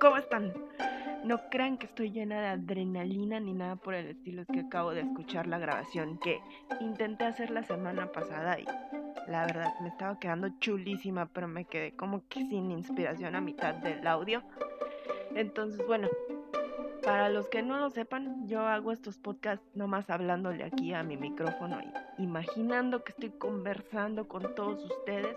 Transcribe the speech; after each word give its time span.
¿Cómo 0.00 0.16
están? 0.16 0.52
No 1.24 1.40
crean 1.50 1.76
que 1.76 1.86
estoy 1.86 2.12
llena 2.12 2.40
de 2.40 2.46
adrenalina 2.46 3.40
ni 3.40 3.52
nada 3.52 3.74
por 3.74 3.94
el 3.94 4.06
estilo, 4.06 4.42
es 4.42 4.46
que 4.46 4.60
acabo 4.60 4.92
de 4.92 5.00
escuchar 5.00 5.48
la 5.48 5.58
grabación 5.58 6.18
que 6.18 6.40
intenté 6.80 7.24
hacer 7.24 7.50
la 7.50 7.64
semana 7.64 8.12
pasada 8.12 8.60
y 8.60 8.64
la 9.26 9.44
verdad 9.44 9.74
me 9.80 9.88
estaba 9.88 10.20
quedando 10.20 10.50
chulísima, 10.60 11.26
pero 11.26 11.48
me 11.48 11.64
quedé 11.64 11.96
como 11.96 12.22
que 12.28 12.46
sin 12.46 12.70
inspiración 12.70 13.34
a 13.34 13.40
mitad 13.40 13.74
del 13.74 14.06
audio. 14.06 14.44
Entonces, 15.34 15.84
bueno, 15.84 16.06
para 17.02 17.28
los 17.28 17.48
que 17.48 17.60
no 17.60 17.76
lo 17.78 17.90
sepan, 17.90 18.46
yo 18.46 18.60
hago 18.60 18.92
estos 18.92 19.18
podcasts 19.18 19.66
nomás 19.74 20.08
hablándole 20.10 20.62
aquí 20.62 20.94
a 20.94 21.02
mi 21.02 21.16
micrófono 21.16 21.80
y 22.18 22.22
imaginando 22.22 23.02
que 23.02 23.10
estoy 23.10 23.30
conversando 23.30 24.28
con 24.28 24.54
todos 24.54 24.84
ustedes 24.84 25.36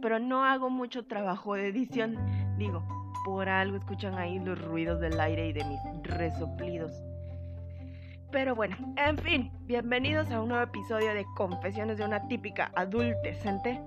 pero 0.00 0.18
no 0.18 0.44
hago 0.44 0.70
mucho 0.70 1.04
trabajo 1.04 1.54
de 1.54 1.68
edición. 1.68 2.16
Digo, 2.58 2.82
por 3.24 3.48
algo 3.48 3.76
escuchan 3.76 4.18
ahí 4.18 4.40
los 4.40 4.60
ruidos 4.60 4.98
del 5.00 5.20
aire 5.20 5.46
y 5.46 5.52
de 5.52 5.64
mis 5.64 5.80
resoplidos. 6.02 6.90
Pero 8.32 8.56
bueno, 8.56 8.76
en 8.96 9.16
fin, 9.16 9.52
bienvenidos 9.60 10.28
a 10.32 10.42
un 10.42 10.48
nuevo 10.48 10.64
episodio 10.64 11.14
de 11.14 11.24
Confesiones 11.36 11.98
de 11.98 12.04
una 12.04 12.26
típica 12.26 12.72
adultecente. 12.74 13.80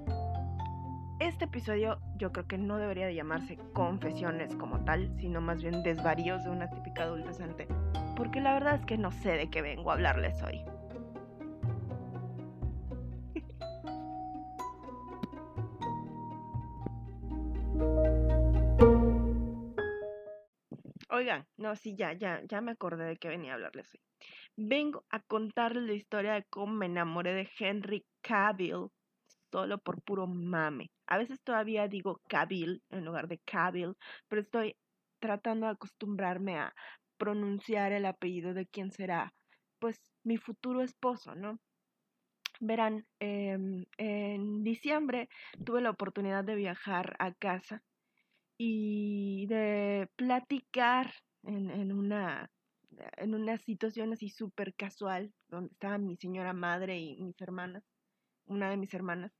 Este 1.19 1.45
episodio 1.45 1.99
yo 2.15 2.31
creo 2.31 2.47
que 2.47 2.57
no 2.57 2.77
debería 2.77 3.07
de 3.07 3.13
llamarse 3.13 3.57
confesiones 3.73 4.55
como 4.55 4.79
tal, 4.85 5.13
sino 5.19 5.41
más 5.41 5.61
bien 5.61 5.83
desvaríos 5.83 6.45
de 6.45 6.49
una 6.49 6.69
típica 6.69 7.03
adultecente, 7.03 7.67
porque 8.15 8.39
la 8.39 8.53
verdad 8.53 8.75
es 8.75 8.85
que 8.85 8.97
no 8.97 9.11
sé 9.11 9.31
de 9.31 9.49
qué 9.49 9.61
vengo 9.61 9.91
a 9.91 9.95
hablarles 9.95 10.41
hoy. 10.43 10.63
No, 21.57 21.75
sí, 21.75 21.95
ya, 21.97 22.13
ya, 22.13 22.41
ya 22.49 22.61
me 22.61 22.71
acordé 22.71 23.05
de 23.05 23.17
que 23.17 23.29
venía 23.29 23.51
a 23.51 23.55
hablarles 23.55 23.87
hoy. 23.93 23.99
Vengo 24.57 25.05
a 25.09 25.21
contarles 25.21 25.83
la 25.83 25.93
historia 25.93 26.33
de 26.33 26.45
cómo 26.49 26.73
me 26.73 26.87
enamoré 26.87 27.33
de 27.33 27.49
Henry 27.59 28.05
Cavill 28.21 28.87
solo 29.51 29.77
por 29.79 30.01
puro 30.03 30.27
mame. 30.27 30.87
A 31.07 31.17
veces 31.17 31.39
todavía 31.43 31.87
digo 31.87 32.21
Cavill 32.29 32.81
en 32.89 33.05
lugar 33.05 33.27
de 33.27 33.39
Cavill, 33.45 33.93
pero 34.27 34.41
estoy 34.41 34.75
tratando 35.21 35.67
de 35.67 35.73
acostumbrarme 35.73 36.57
a 36.57 36.73
pronunciar 37.17 37.91
el 37.91 38.05
apellido 38.05 38.53
de 38.53 38.65
quien 38.67 38.91
será, 38.91 39.31
pues, 39.79 39.97
mi 40.23 40.37
futuro 40.37 40.81
esposo, 40.81 41.35
¿no? 41.35 41.57
Verán, 42.59 43.05
em, 43.19 43.85
en 43.97 44.63
diciembre 44.63 45.27
tuve 45.65 45.81
la 45.81 45.89
oportunidad 45.89 46.43
de 46.43 46.55
viajar 46.55 47.15
a 47.19 47.33
casa 47.33 47.81
y 48.63 49.47
de 49.47 50.07
platicar 50.15 51.11
en, 51.41 51.71
en, 51.71 51.91
una, 51.91 52.47
en 53.17 53.33
una 53.33 53.57
situación 53.57 54.13
así 54.13 54.29
súper 54.29 54.75
casual, 54.75 55.33
donde 55.47 55.73
estaba 55.73 55.97
mi 55.97 56.15
señora 56.15 56.53
madre 56.53 56.99
y 56.99 57.23
mis 57.23 57.41
hermanas, 57.41 57.83
una 58.45 58.69
de 58.69 58.77
mis 58.77 58.93
hermanas. 58.93 59.31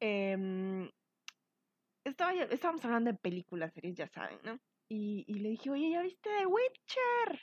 Eh, 0.00 0.86
estaba, 2.04 2.34
estábamos 2.34 2.84
hablando 2.84 3.10
de 3.10 3.16
películas, 3.16 3.72
series, 3.72 3.96
ya 3.96 4.08
saben, 4.08 4.38
¿no? 4.44 4.58
Y, 4.86 5.24
y 5.26 5.38
le 5.38 5.48
dije, 5.48 5.70
oye, 5.70 5.90
¿ya 5.90 6.02
viste 6.02 6.28
The 6.38 6.44
Witcher? 6.44 7.40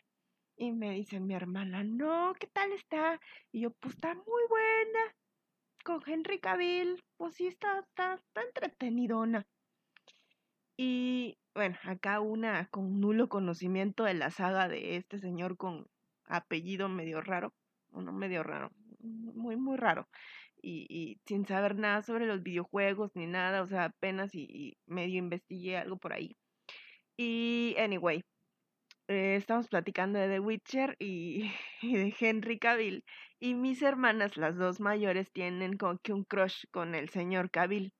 Y 0.58 0.74
me 0.74 0.92
dice 0.92 1.20
mi 1.20 1.34
hermana, 1.34 1.84
no, 1.84 2.36
¿qué 2.40 2.46
tal 2.54 2.72
está? 2.74 3.20
Y 3.52 3.62
yo, 3.62 3.72
pues 3.72 3.96
está 3.96 4.14
muy 4.14 4.44
buena. 4.48 5.16
Con 5.84 6.04
Henry 6.06 6.40
Cavill, 6.40 7.04
pues 7.18 7.34
sí, 7.34 7.48
está, 7.48 7.80
está, 7.80 8.14
está 8.14 8.44
entretenidona. 8.44 9.48
Y 10.82 11.38
bueno, 11.54 11.78
acá 11.84 12.22
una 12.22 12.70
con 12.70 13.02
nulo 13.02 13.28
conocimiento 13.28 14.06
de 14.06 14.14
la 14.14 14.32
saga 14.32 14.70
de 14.70 14.96
este 14.96 15.20
señor 15.20 15.58
con 15.58 15.88
apellido 16.24 16.88
medio 16.88 17.20
raro, 17.20 17.54
uno 17.92 18.14
medio 18.14 18.44
raro, 18.44 18.72
muy, 19.00 19.58
muy 19.58 19.76
raro. 19.76 20.08
Y, 20.62 21.20
sin 21.26 21.46
saber 21.46 21.76
nada 21.76 22.02
sobre 22.02 22.28
los 22.28 22.44
videojuegos 22.44 23.12
ni 23.14 23.28
nada, 23.28 23.62
o 23.62 23.68
sea, 23.68 23.86
apenas 23.86 24.34
y, 24.34 24.78
medio 24.88 25.18
investigué 25.20 25.78
algo 25.78 25.98
por 25.98 26.14
ahí. 26.14 26.38
Y, 27.18 27.76
anyway, 27.78 28.24
eh, 29.10 29.36
estamos 29.36 29.68
platicando 29.68 30.18
de 30.20 30.30
The 30.30 30.40
Witcher 30.40 30.96
y, 31.00 31.52
y, 31.82 31.96
de 31.98 32.16
Henry 32.22 32.58
Cavill. 32.58 33.04
Y 33.42 33.54
mis 33.56 33.82
hermanas, 33.82 34.38
las 34.38 34.56
dos 34.58 34.80
mayores, 34.80 35.30
tienen 35.34 35.78
como 35.78 36.00
que 36.00 36.14
un 36.14 36.24
crush 36.24 36.66
con 36.72 36.96
el 36.96 37.10
señor 37.10 37.52
Cavill. 37.52 37.94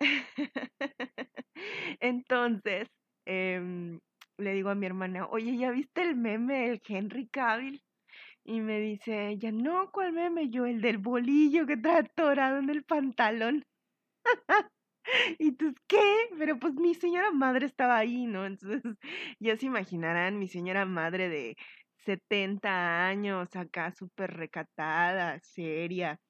Entonces, 2.04 2.86
eh, 3.24 3.98
le 4.36 4.52
digo 4.52 4.68
a 4.68 4.74
mi 4.74 4.84
hermana, 4.84 5.26
oye, 5.28 5.56
¿ya 5.56 5.70
viste 5.70 6.02
el 6.02 6.16
meme 6.16 6.68
del 6.68 6.82
Henry 6.86 7.28
Cavill? 7.28 7.82
Y 8.44 8.60
me 8.60 8.78
dice 8.78 9.28
ella, 9.30 9.50
no, 9.52 9.90
¿cuál 9.90 10.12
meme? 10.12 10.50
Yo, 10.50 10.66
el 10.66 10.82
del 10.82 10.98
bolillo 10.98 11.66
que 11.66 11.78
trae 11.78 12.00
atorado 12.00 12.58
en 12.58 12.68
el 12.68 12.84
pantalón. 12.84 13.64
y 15.38 15.52
tú, 15.52 15.74
¿qué? 15.88 16.28
Pero 16.38 16.58
pues 16.58 16.74
mi 16.74 16.94
señora 16.94 17.30
madre 17.32 17.66
estaba 17.66 17.96
ahí, 17.96 18.26
¿no? 18.26 18.44
Entonces, 18.44 18.82
ya 19.40 19.56
se 19.56 19.66
imaginarán, 19.66 20.38
mi 20.38 20.48
señora 20.48 20.84
madre 20.84 21.30
de 21.30 21.56
70 22.04 23.06
años, 23.06 23.56
acá 23.56 23.92
súper 23.92 24.34
recatada, 24.36 25.40
seria, 25.40 26.20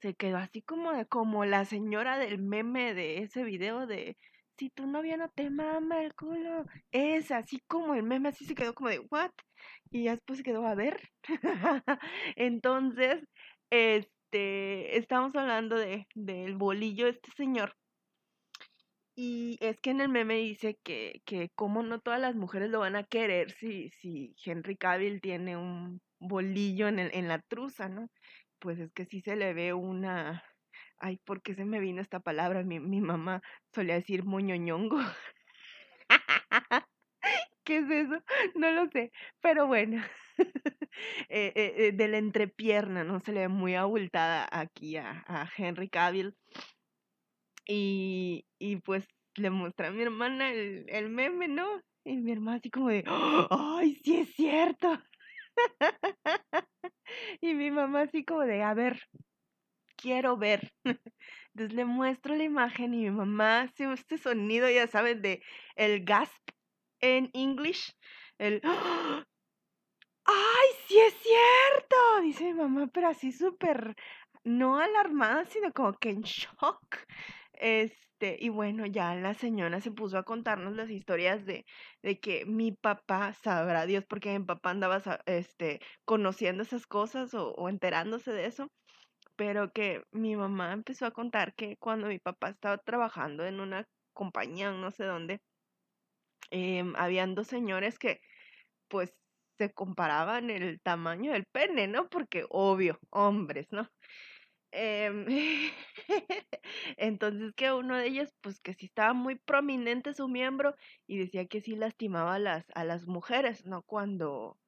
se 0.00 0.14
quedó 0.14 0.38
así 0.38 0.62
como 0.62 0.90
como 1.08 1.44
la 1.44 1.64
señora 1.64 2.18
del 2.18 2.38
meme 2.42 2.94
de 2.94 3.18
ese 3.18 3.44
video 3.44 3.86
de 3.86 4.16
si 4.56 4.70
tu 4.70 4.86
novia 4.86 5.16
no 5.16 5.28
te 5.28 5.50
mama 5.50 6.02
el 6.02 6.14
culo, 6.14 6.64
es 6.92 7.30
así 7.30 7.60
como 7.66 7.94
el 7.94 8.02
meme 8.02 8.28
así 8.30 8.44
se 8.44 8.54
quedó 8.54 8.74
como 8.74 8.90
de 8.90 9.00
what 9.10 9.30
y 9.90 10.04
después 10.08 10.38
se 10.38 10.44
quedó 10.44 10.66
a 10.66 10.74
ver. 10.74 11.00
Entonces, 12.36 13.24
este, 13.70 14.98
estamos 14.98 15.34
hablando 15.36 15.76
de 15.76 16.06
del 16.14 16.56
bolillo 16.56 17.06
este 17.06 17.30
señor. 17.32 17.74
Y 19.16 19.58
es 19.60 19.80
que 19.80 19.90
en 19.90 20.00
el 20.00 20.08
meme 20.08 20.36
dice 20.36 20.76
que, 20.82 21.22
que 21.24 21.50
como 21.54 21.82
no 21.84 22.00
todas 22.00 22.20
las 22.20 22.34
mujeres 22.34 22.70
lo 22.70 22.80
van 22.80 22.96
a 22.96 23.04
querer 23.04 23.52
si, 23.52 23.90
si 23.90 24.34
Henry 24.44 24.76
Cavill 24.76 25.20
tiene 25.20 25.56
un 25.56 26.00
bolillo 26.18 26.88
en, 26.88 26.98
el, 26.98 27.10
en 27.14 27.28
la 27.28 27.40
truza, 27.40 27.88
¿no? 27.88 28.08
pues 28.64 28.78
es 28.80 28.92
que 28.94 29.04
sí 29.04 29.20
se 29.20 29.36
le 29.36 29.52
ve 29.52 29.74
una... 29.74 30.42
Ay, 30.98 31.18
¿por 31.24 31.42
qué 31.42 31.54
se 31.54 31.64
me 31.64 31.80
vino 31.80 32.00
esta 32.00 32.20
palabra? 32.20 32.62
Mi, 32.62 32.80
mi 32.80 33.00
mamá 33.00 33.42
solía 33.72 33.94
decir 33.94 34.24
moñoñongo. 34.24 34.98
¿Qué 37.64 37.78
es 37.78 37.90
eso? 37.90 38.22
No 38.54 38.70
lo 38.72 38.88
sé, 38.90 39.10
pero 39.40 39.66
bueno, 39.66 40.02
eh, 41.28 41.52
eh, 41.54 41.74
eh, 41.76 41.92
de 41.92 42.08
la 42.08 42.18
entrepierna, 42.18 43.04
¿no? 43.04 43.20
Se 43.20 43.32
le 43.32 43.40
ve 43.40 43.48
muy 43.48 43.74
abultada 43.74 44.46
aquí 44.50 44.96
a, 44.96 45.24
a 45.26 45.48
Henry 45.56 45.88
Cavill. 45.88 46.36
Y, 47.66 48.44
y 48.58 48.76
pues 48.76 49.08
le 49.36 49.48
mostré 49.48 49.86
a 49.86 49.90
mi 49.90 50.02
hermana 50.02 50.52
el, 50.52 50.84
el 50.88 51.08
meme, 51.08 51.48
¿no? 51.48 51.66
Y 52.04 52.18
mi 52.18 52.32
hermana 52.32 52.58
así 52.58 52.70
como 52.70 52.88
de, 52.88 53.02
¡ay, 53.06 53.94
sí 54.04 54.18
es 54.18 54.34
cierto! 54.34 55.02
y 57.40 57.54
mi 57.54 57.70
mamá 57.70 58.02
así 58.02 58.24
como 58.24 58.42
de, 58.42 58.62
a 58.62 58.74
ver, 58.74 59.00
quiero 60.04 60.36
ver. 60.36 60.70
Entonces 60.84 61.74
le 61.74 61.86
muestro 61.86 62.36
la 62.36 62.44
imagen 62.44 62.92
y 62.92 63.04
mi 63.04 63.10
mamá 63.10 63.62
hace 63.62 63.90
este 63.90 64.18
sonido, 64.18 64.68
ya 64.68 64.86
saben, 64.86 65.22
de 65.22 65.42
el 65.76 66.04
gasp 66.04 66.50
en 67.00 67.30
English. 67.32 67.96
El, 68.38 68.60
¡ay, 70.24 70.68
sí 70.86 70.98
es 70.98 71.14
cierto! 71.14 71.96
Dice 72.22 72.44
mi 72.44 72.52
mamá, 72.52 72.86
pero 72.92 73.08
así 73.08 73.32
súper, 73.32 73.94
no 74.44 74.78
alarmada, 74.78 75.46
sino 75.46 75.72
como 75.72 75.94
que 75.94 76.10
en 76.10 76.20
shock. 76.20 76.98
Este, 77.54 78.36
y 78.40 78.50
bueno, 78.50 78.84
ya 78.84 79.14
la 79.14 79.32
señora 79.32 79.80
se 79.80 79.90
puso 79.90 80.18
a 80.18 80.24
contarnos 80.24 80.74
las 80.74 80.90
historias 80.90 81.46
de, 81.46 81.64
de 82.02 82.20
que 82.20 82.44
mi 82.44 82.72
papá, 82.72 83.32
sabrá 83.32 83.86
Dios, 83.86 84.04
porque 84.06 84.38
mi 84.38 84.44
papá 84.44 84.70
andaba 84.70 85.00
este, 85.24 85.80
conociendo 86.04 86.62
esas 86.62 86.86
cosas 86.86 87.32
o 87.32 87.68
enterándose 87.70 88.32
de 88.32 88.46
eso, 88.46 88.68
pero 89.36 89.72
que 89.72 90.02
mi 90.12 90.36
mamá 90.36 90.72
empezó 90.72 91.06
a 91.06 91.12
contar 91.12 91.54
que 91.54 91.76
cuando 91.78 92.08
mi 92.08 92.18
papá 92.18 92.50
estaba 92.50 92.78
trabajando 92.78 93.44
en 93.46 93.60
una 93.60 93.86
compañía, 94.12 94.70
no 94.72 94.90
sé 94.92 95.04
dónde, 95.04 95.40
eh, 96.50 96.84
habían 96.96 97.34
dos 97.34 97.48
señores 97.48 97.98
que 97.98 98.20
pues 98.88 99.14
se 99.58 99.72
comparaban 99.72 100.50
el 100.50 100.80
tamaño 100.80 101.32
del 101.32 101.46
pene, 101.46 101.88
¿no? 101.88 102.08
Porque 102.08 102.44
obvio, 102.50 102.98
hombres, 103.10 103.68
¿no? 103.70 103.88
Eh, 104.72 105.70
entonces 106.96 107.52
que 107.56 107.72
uno 107.72 107.96
de 107.96 108.06
ellos, 108.08 108.30
pues 108.40 108.60
que 108.60 108.74
sí 108.74 108.86
estaba 108.86 109.12
muy 109.14 109.36
prominente 109.38 110.14
su 110.14 110.28
miembro 110.28 110.74
y 111.06 111.18
decía 111.18 111.46
que 111.46 111.60
sí 111.60 111.76
lastimaba 111.76 112.34
a 112.34 112.38
las, 112.40 112.64
a 112.74 112.84
las 112.84 113.06
mujeres, 113.06 113.64
¿no? 113.66 113.82
Cuando, 113.82 114.58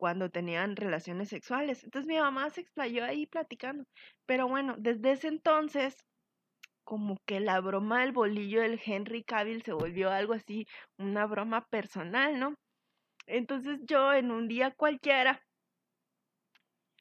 cuando 0.00 0.30
tenían 0.30 0.76
relaciones 0.76 1.28
sexuales. 1.28 1.84
Entonces 1.84 2.08
mi 2.08 2.18
mamá 2.18 2.48
se 2.48 2.62
explayó 2.62 3.04
ahí 3.04 3.26
platicando. 3.26 3.84
Pero 4.24 4.48
bueno, 4.48 4.74
desde 4.78 5.12
ese 5.12 5.28
entonces, 5.28 5.94
como 6.84 7.18
que 7.26 7.38
la 7.38 7.60
broma 7.60 8.00
del 8.00 8.12
bolillo 8.12 8.62
del 8.62 8.80
Henry 8.82 9.22
Cavill 9.22 9.62
se 9.62 9.74
volvió 9.74 10.10
algo 10.10 10.32
así, 10.32 10.66
una 10.98 11.26
broma 11.26 11.66
personal, 11.66 12.40
¿no? 12.40 12.54
Entonces 13.26 13.78
yo 13.84 14.14
en 14.14 14.30
un 14.30 14.48
día 14.48 14.72
cualquiera 14.74 15.42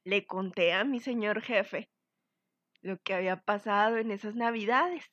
le 0.04 0.26
conté 0.26 0.74
a 0.74 0.84
mi 0.84 1.00
señor 1.00 1.42
jefe 1.42 1.90
lo 2.82 2.98
que 2.98 3.14
había 3.14 3.38
pasado 3.38 3.98
en 3.98 4.12
esas 4.12 4.36
navidades. 4.36 5.06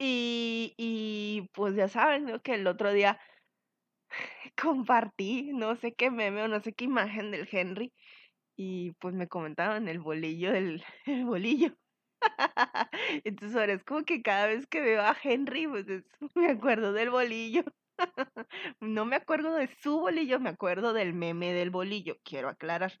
Y, 0.00 0.74
y 0.76 1.48
pues 1.54 1.76
ya 1.76 1.86
saben, 1.88 2.24
¿no? 2.24 2.40
Que 2.40 2.54
el 2.54 2.66
otro 2.66 2.92
día 2.92 3.20
compartí 4.60 5.52
no 5.52 5.76
sé 5.76 5.94
qué 5.94 6.10
meme 6.10 6.42
o 6.42 6.48
no 6.48 6.60
sé 6.60 6.72
qué 6.74 6.84
imagen 6.84 7.30
del 7.30 7.48
Henry 7.50 7.92
y 8.56 8.92
pues 8.94 9.14
me 9.14 9.28
comentaban 9.28 9.88
el 9.88 10.00
bolillo 10.00 10.52
del 10.52 10.84
el 11.06 11.24
bolillo. 11.26 11.76
Entonces 13.24 13.56
ahora 13.56 13.74
es 13.74 13.84
como 13.84 14.04
que 14.04 14.22
cada 14.22 14.48
vez 14.48 14.66
que 14.66 14.80
veo 14.80 15.02
a 15.02 15.16
Henry, 15.22 15.66
pues 15.68 15.86
me 16.34 16.50
acuerdo 16.50 16.92
del 16.92 17.10
bolillo. 17.10 17.64
No 18.80 19.04
me 19.04 19.16
acuerdo 19.16 19.54
de 19.54 19.68
su 19.82 20.00
bolillo, 20.00 20.40
me 20.40 20.50
acuerdo 20.50 20.92
del 20.92 21.14
meme 21.14 21.52
del 21.52 21.70
bolillo, 21.70 22.16
quiero 22.24 22.48
aclarar. 22.48 22.92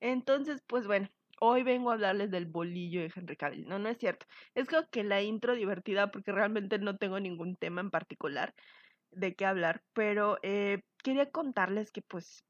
Entonces, 0.00 0.62
pues 0.66 0.86
bueno, 0.86 1.08
hoy 1.40 1.62
vengo 1.62 1.90
a 1.90 1.94
hablarles 1.94 2.30
del 2.30 2.46
bolillo 2.46 3.00
de 3.02 3.12
Henry 3.14 3.36
Cavill. 3.36 3.68
No, 3.68 3.78
no 3.78 3.88
es 3.88 3.98
cierto. 3.98 4.26
Es 4.54 4.68
como 4.68 4.86
que 4.90 5.04
la 5.04 5.22
intro 5.22 5.54
divertida 5.54 6.10
porque 6.10 6.32
realmente 6.32 6.78
no 6.78 6.96
tengo 6.98 7.20
ningún 7.20 7.56
tema 7.56 7.80
en 7.80 7.90
particular 7.90 8.54
de 9.12 9.34
qué 9.34 9.46
hablar, 9.46 9.82
pero 9.92 10.38
eh, 10.42 10.82
quería 11.02 11.30
contarles 11.30 11.92
que 11.92 12.02
pues 12.02 12.44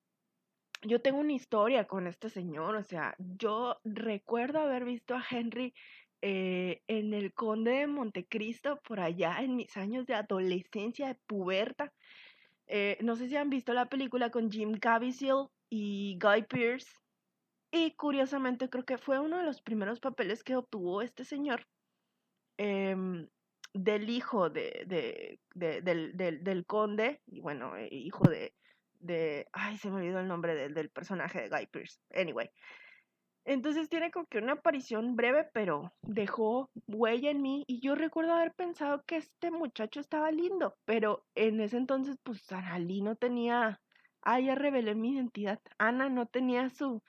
yo 0.83 1.01
tengo 1.01 1.19
una 1.19 1.33
historia 1.33 1.87
con 1.87 2.07
este 2.07 2.29
señor, 2.29 2.77
o 2.77 2.83
sea, 2.83 3.15
yo 3.19 3.79
recuerdo 3.85 4.61
haber 4.61 4.85
visto 4.85 5.15
a 5.15 5.25
Henry 5.29 5.75
eh, 6.23 6.83
en 6.87 7.15
el 7.15 7.33
Conde 7.35 7.73
de 7.73 7.87
Montecristo 7.87 8.81
por 8.83 9.01
allá 9.01 9.39
en 9.41 9.57
mis 9.57 9.77
años 9.77 10.07
de 10.07 10.15
adolescencia, 10.15 11.09
de 11.09 11.15
puberta. 11.27 11.93
Eh, 12.69 12.97
no 13.01 13.17
sé 13.17 13.29
si 13.29 13.37
han 13.37 13.51
visto 13.51 13.73
la 13.73 13.87
película 13.87 14.31
con 14.31 14.51
Jim 14.51 14.79
Caviezel 14.79 15.49
y 15.69 16.19
Guy 16.21 16.43
Pearce. 16.43 16.89
Y 17.73 17.93
curiosamente 17.93 18.69
creo 18.69 18.85
que 18.85 18.99
fue 18.99 19.19
uno 19.19 19.39
de 19.39 19.45
los 19.45 19.63
primeros 19.63 19.99
papeles 19.99 20.45
que 20.45 20.57
obtuvo 20.57 21.03
este 21.03 21.25
señor 21.25 21.67
em, 22.57 23.29
del 23.75 24.11
hijo 24.11 24.51
de, 24.51 24.85
de, 24.87 25.41
del, 25.55 26.17
del, 26.17 26.45
del, 26.45 26.67
conde, 26.67 27.21
y 27.27 27.41
bueno, 27.41 27.77
eh, 27.77 27.89
hijo 27.91 28.25
de, 28.29 28.55
de, 29.01 29.47
ay, 29.53 29.77
se 29.79 29.91
me 29.91 29.97
olvidó 29.97 30.21
el 30.21 30.29
nombre 30.29 30.55
del, 30.55 30.75
del 30.75 30.91
personaje 30.91 31.43
de 31.43 31.49
Guy 31.49 31.67
Pearce. 31.67 31.99
Anyway. 32.15 32.51
Entonces 33.45 33.89
tiene 33.89 34.13
como 34.13 34.27
que 34.27 34.39
una 34.39 34.53
aparición 34.53 35.17
breve, 35.17 35.49
pero 35.53 35.93
dejó 36.03 36.71
huella 36.87 37.31
en 37.31 37.43
mí 37.43 37.65
y 37.67 37.81
yo 37.81 37.97
recuerdo 37.97 38.35
haber 38.35 38.55
pensado 38.55 39.03
que 39.05 39.17
este 39.17 39.51
muchacho 39.51 39.99
estaba 39.99 40.31
lindo, 40.31 40.77
pero 40.85 41.25
en 41.35 41.61
ese 41.61 41.77
entonces 41.77 42.17
pues 42.23 42.47
Lee 42.79 43.03
no 43.03 43.17
tenía, 43.17 43.81
ah, 44.21 44.39
ya 44.41 44.55
revelé 44.55 44.95
mi 44.95 45.15
identidad, 45.15 45.59
Ana 45.79 46.09
no 46.09 46.27
tenía 46.27 46.71
su, 46.71 47.03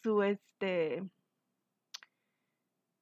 su 0.00 0.22
este, 0.22 1.02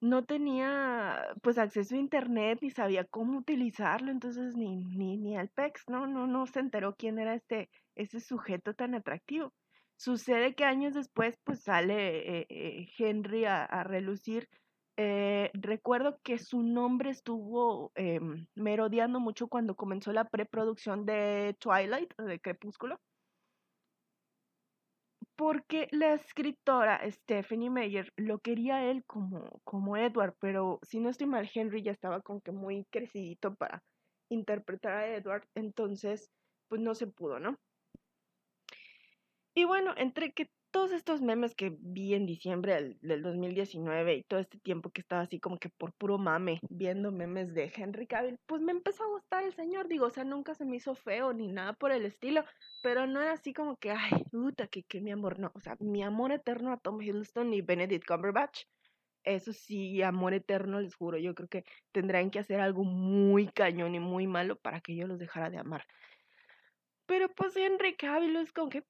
no 0.01 0.25
tenía 0.25 1.35
pues 1.43 1.59
acceso 1.59 1.95
a 1.95 1.99
internet 1.99 2.59
ni 2.63 2.71
sabía 2.71 3.05
cómo 3.05 3.39
utilizarlo, 3.39 4.11
entonces 4.11 4.57
ni, 4.57 4.77
ni, 4.77 5.17
ni 5.17 5.37
al 5.37 5.49
PEX, 5.49 5.85
¿no? 5.89 6.07
No, 6.07 6.27
no 6.27 6.47
se 6.47 6.61
enteró 6.61 6.95
quién 6.97 7.19
era 7.19 7.35
este, 7.35 7.69
ese 7.97 8.21
sujeto 8.21 8.75
tan 8.75 8.95
atractivo. 8.95 9.53
Sucede 9.97 10.55
que 10.55 10.65
años 10.65 10.95
después, 10.95 11.37
pues 11.45 11.63
sale 11.63 12.41
eh, 12.41 12.47
eh, 12.49 12.89
Henry 12.99 13.45
a, 13.47 13.83
relucir. 13.83 14.49
Eh, 14.97 15.51
recuerdo 15.55 16.21
que 16.23 16.39
su 16.39 16.63
nombre 16.63 17.11
estuvo 17.11 17.91
em, 17.97 18.47
merodeando 18.55 19.19
mucho 19.19 19.49
cuando 19.49 19.75
comenzó 19.75 20.13
la 20.13 20.29
preproducción 20.29 21.05
de 21.05 21.57
Twilight, 21.59 22.15
de 22.17 22.39
Crepúsculo. 22.41 23.01
Porque 25.39 25.87
la 25.93 26.15
escritora 26.15 27.01
Stephanie 27.09 27.71
Meyer 27.71 28.13
lo 28.17 28.41
quería 28.41 28.91
él 28.91 29.05
como, 29.07 29.61
como 29.63 29.97
Edward, 29.97 30.35
pero 30.41 30.81
si 30.83 30.99
no 30.99 31.11
estoy 31.11 31.29
mal, 31.29 31.49
Henry 31.55 31.81
ya 31.81 31.93
estaba 31.93 32.21
como 32.23 32.41
que 32.41 32.51
muy 32.51 32.87
crecidito 32.91 33.55
para 33.55 33.85
interpretar 34.31 34.95
a 34.95 35.15
Edward, 35.15 35.47
entonces 35.55 36.29
pues 36.67 36.81
no 36.81 36.97
se 36.97 37.07
pudo, 37.07 37.39
¿no? 37.39 37.57
Y 39.55 39.65
bueno, 39.65 39.95
entre 39.97 40.33
que 40.33 40.51
todos 40.71 40.93
estos 40.93 41.21
memes 41.23 41.55
que 41.55 41.77
vi 41.81 42.15
en 42.15 42.27
diciembre 42.27 42.97
del, 43.01 43.23
2019 43.23 44.15
y 44.15 44.23
todo 44.25 44.41
este 44.41 44.59
tiempo 44.59 44.91
que 44.91 45.01
estaba 45.01 45.23
así 45.23 45.41
como 45.41 45.59
que 45.59 45.69
por 45.71 45.93
puro 45.93 46.19
mame 46.19 46.61
viendo 46.69 47.11
memes 47.11 47.55
de 47.55 47.73
Henry 47.75 48.07
Cavill, 48.07 48.39
pues 48.47 48.61
me 48.63 48.73
empezó 48.73 49.05
a 49.05 49.09
gustar 49.09 49.45
el 49.45 49.55
señor, 49.55 49.89
digo, 49.89 50.07
o 50.07 50.11
sea, 50.11 50.25
nunca 50.25 50.55
se 50.55 50.65
me 50.65 50.77
hizo 50.77 50.95
feo 50.95 51.33
ni 51.33 51.49
nada 51.49 51.73
por 51.73 51.93
el 51.93 52.05
estilo, 52.05 52.45
pero 52.83 53.07
no 53.07 53.21
era 53.21 53.33
así 53.33 53.53
como 53.53 53.77
que, 53.77 53.91
ay, 53.93 54.25
puta, 54.31 54.67
que, 54.67 54.83
que 54.83 55.01
mi 55.01 55.11
amor, 55.11 55.39
no, 55.39 55.51
o 55.55 55.61
sea, 55.61 55.77
mi 55.81 56.03
amor 56.03 56.33
eterno 56.33 56.73
a 56.73 56.79
Tom 56.79 57.01
Hiddleston 57.01 57.53
y 57.55 57.63
Benedict 57.63 58.07
Cumberbatch, 58.07 58.65
eso 59.25 59.53
sí, 59.53 60.03
amor 60.03 60.35
eterno, 60.35 60.81
les 60.81 60.95
juro, 60.95 61.19
yo 61.19 61.35
creo 61.35 61.49
que 61.49 61.65
tendrán 61.93 62.31
que 62.31 62.39
hacer 62.39 62.61
algo 62.61 62.85
muy 62.85 63.49
cañón 63.49 63.95
y 63.95 64.01
muy 64.01 64.27
malo 64.27 64.57
para 64.57 64.81
que 64.81 64.97
yo 64.97 65.07
los 65.07 65.19
dejara 65.19 65.51
de 65.51 65.59
amar. 65.59 65.87
Pero 67.07 67.29
pues 67.31 67.57
Henry 67.57 67.97
Cavill 67.97 68.37
es 68.37 68.53
como 68.53 68.69
que, 68.69 68.85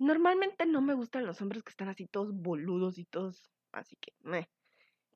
normalmente 0.00 0.66
no 0.66 0.80
me 0.80 0.94
gustan 0.94 1.26
los 1.26 1.40
hombres 1.40 1.62
que 1.62 1.70
están 1.70 1.88
así 1.88 2.06
todos 2.06 2.32
boludos 2.34 2.98
y 2.98 3.04
todos, 3.04 3.50
así 3.72 3.96
que. 3.96 4.12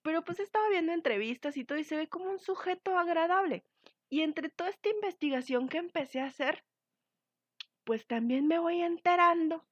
Pero 0.02 0.22
pues 0.22 0.38
estaba 0.38 0.68
viendo 0.68 0.92
entrevistas 0.92 1.56
y 1.56 1.64
todo 1.64 1.78
y 1.78 1.84
se 1.84 1.96
ve 1.96 2.08
como 2.08 2.30
un 2.30 2.38
sujeto 2.38 2.96
agradable. 2.96 3.64
Y 4.08 4.20
entre 4.20 4.48
toda 4.48 4.70
esta 4.70 4.88
investigación 4.88 5.68
que 5.68 5.78
empecé 5.78 6.20
a 6.20 6.26
hacer, 6.26 6.64
pues 7.84 8.06
también 8.06 8.46
me 8.46 8.58
voy 8.58 8.82
enterando 8.82 9.66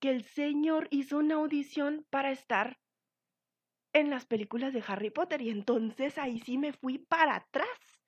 que 0.00 0.10
el 0.10 0.24
señor 0.24 0.88
hizo 0.90 1.18
una 1.18 1.36
audición 1.36 2.04
para 2.10 2.32
estar 2.32 2.78
en 3.92 4.10
las 4.10 4.26
películas 4.26 4.72
de 4.72 4.82
Harry 4.86 5.10
Potter 5.10 5.40
y 5.40 5.50
entonces 5.50 6.18
ahí 6.18 6.40
sí 6.40 6.58
me 6.58 6.72
fui 6.72 6.98
para 6.98 7.36
atrás, 7.36 8.02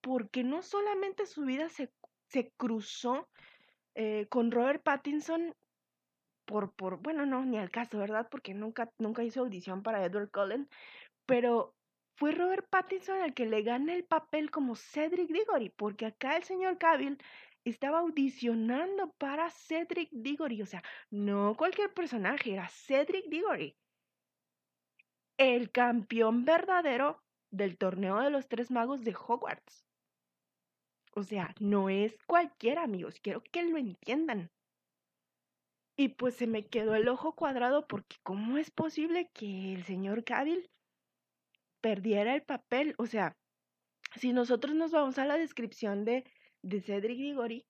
porque 0.00 0.44
no 0.44 0.62
solamente 0.62 1.24
su 1.24 1.42
vida 1.42 1.68
se 1.68 1.90
se 2.34 2.50
cruzó 2.56 3.28
eh, 3.94 4.26
con 4.28 4.50
Robert 4.50 4.82
Pattinson 4.82 5.54
por, 6.44 6.72
por, 6.74 6.98
bueno, 7.02 7.26
no, 7.26 7.44
ni 7.44 7.58
al 7.58 7.70
caso, 7.70 7.98
¿verdad? 7.98 8.28
Porque 8.30 8.54
nunca, 8.54 8.90
nunca 8.98 9.24
hizo 9.24 9.40
audición 9.40 9.82
para 9.82 10.04
Edward 10.04 10.30
Cullen, 10.30 10.68
pero 11.26 11.74
fue 12.16 12.32
Robert 12.32 12.66
Pattinson 12.70 13.22
el 13.22 13.34
que 13.34 13.46
le 13.46 13.62
gana 13.62 13.94
el 13.94 14.04
papel 14.04 14.50
como 14.50 14.76
Cedric 14.76 15.28
Diggory, 15.30 15.70
porque 15.70 16.06
acá 16.06 16.36
el 16.36 16.44
señor 16.44 16.78
Cavill 16.78 17.18
estaba 17.64 18.00
audicionando 18.00 19.12
para 19.18 19.50
Cedric 19.50 20.10
Diggory, 20.12 20.62
o 20.62 20.66
sea, 20.66 20.82
no 21.10 21.56
cualquier 21.56 21.92
personaje, 21.92 22.52
era 22.52 22.68
Cedric 22.68 23.26
Diggory, 23.28 23.76
el 25.38 25.70
campeón 25.72 26.44
verdadero 26.44 27.22
del 27.50 27.78
torneo 27.78 28.20
de 28.20 28.30
los 28.30 28.48
tres 28.48 28.70
magos 28.70 29.02
de 29.02 29.14
Hogwarts. 29.14 29.84
O 31.16 31.22
sea, 31.22 31.54
no 31.60 31.88
es 31.88 32.16
cualquiera, 32.26 32.82
amigos, 32.82 33.20
quiero 33.20 33.42
que 33.42 33.62
lo 33.62 33.78
entiendan. 33.78 34.50
Y 35.96 36.08
pues 36.08 36.34
se 36.34 36.46
me 36.46 36.66
quedó 36.66 36.94
el 36.94 37.08
ojo 37.08 37.34
cuadrado 37.34 37.86
porque 37.86 38.16
¿cómo 38.22 38.58
es 38.58 38.70
posible 38.70 39.30
que 39.32 39.74
el 39.74 39.84
señor 39.84 40.24
Cavill 40.24 40.68
perdiera 41.80 42.34
el 42.34 42.42
papel? 42.42 42.94
O 42.98 43.06
sea, 43.06 43.36
si 44.16 44.32
nosotros 44.32 44.74
nos 44.74 44.92
vamos 44.92 45.18
a 45.18 45.24
la 45.24 45.38
descripción 45.38 46.04
de, 46.04 46.24
de 46.62 46.80
Cedric 46.80 47.18
Diggory, 47.18 47.66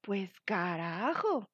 pues 0.00 0.30
carajo. 0.44 1.48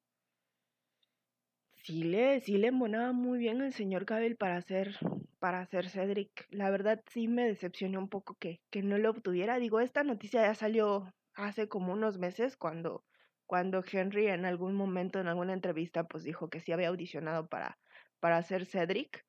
Sí 1.75 2.03
le, 2.03 2.41
sí 2.41 2.61
muy 2.71 3.39
bien 3.39 3.61
el 3.61 3.73
señor 3.73 4.05
Cavill 4.05 4.35
para 4.35 4.57
hacer, 4.57 4.97
para 5.39 5.61
hacer 5.61 5.89
Cedric. 5.89 6.45
La 6.49 6.69
verdad 6.69 7.01
sí 7.07 7.27
me 7.27 7.47
decepcionó 7.47 7.99
un 7.99 8.09
poco 8.09 8.35
que, 8.35 8.59
que 8.69 8.83
no 8.83 8.97
lo 8.97 9.11
obtuviera. 9.11 9.57
Digo, 9.57 9.79
esta 9.79 10.03
noticia 10.03 10.41
ya 10.41 10.53
salió 10.53 11.13
hace 11.33 11.69
como 11.69 11.93
unos 11.93 12.17
meses 12.17 12.57
cuando, 12.57 13.05
cuando 13.47 13.83
Henry 13.89 14.27
en 14.27 14.45
algún 14.45 14.75
momento, 14.75 15.19
en 15.19 15.27
alguna 15.27 15.53
entrevista, 15.53 16.03
pues 16.03 16.23
dijo 16.23 16.49
que 16.49 16.59
sí 16.59 16.71
había 16.71 16.89
audicionado 16.89 17.47
para, 17.47 17.79
para 18.19 18.43
Cedric. 18.43 19.25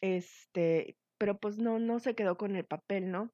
Este, 0.00 0.96
pero 1.18 1.38
pues 1.38 1.58
no, 1.58 1.78
no 1.78 1.98
se 1.98 2.14
quedó 2.14 2.36
con 2.36 2.56
el 2.56 2.64
papel, 2.64 3.10
¿no? 3.10 3.30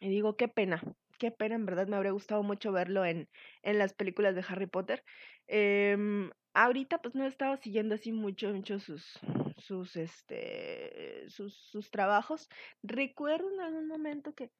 Y 0.00 0.08
digo, 0.08 0.36
qué 0.36 0.48
pena, 0.48 0.82
qué 1.18 1.30
pena, 1.30 1.56
en 1.56 1.66
verdad 1.66 1.86
me 1.86 1.96
habría 1.96 2.12
gustado 2.12 2.42
mucho 2.42 2.72
verlo 2.72 3.04
en, 3.04 3.28
en 3.62 3.78
las 3.78 3.92
películas 3.94 4.34
de 4.34 4.44
Harry 4.48 4.66
Potter. 4.66 5.04
Em, 5.46 6.30
ahorita 6.54 6.98
pues 7.00 7.14
no 7.14 7.24
he 7.24 7.28
estado 7.28 7.56
siguiendo 7.56 7.94
así 7.94 8.12
mucho, 8.12 8.52
mucho 8.52 8.78
sus, 8.78 9.18
sus, 9.58 9.96
este, 9.96 11.28
sus, 11.28 11.54
sus 11.54 11.90
trabajos. 11.90 12.48
Recuerdo 12.82 13.50
en 13.52 13.60
algún 13.60 13.88
momento 13.88 14.34
que, 14.34 14.50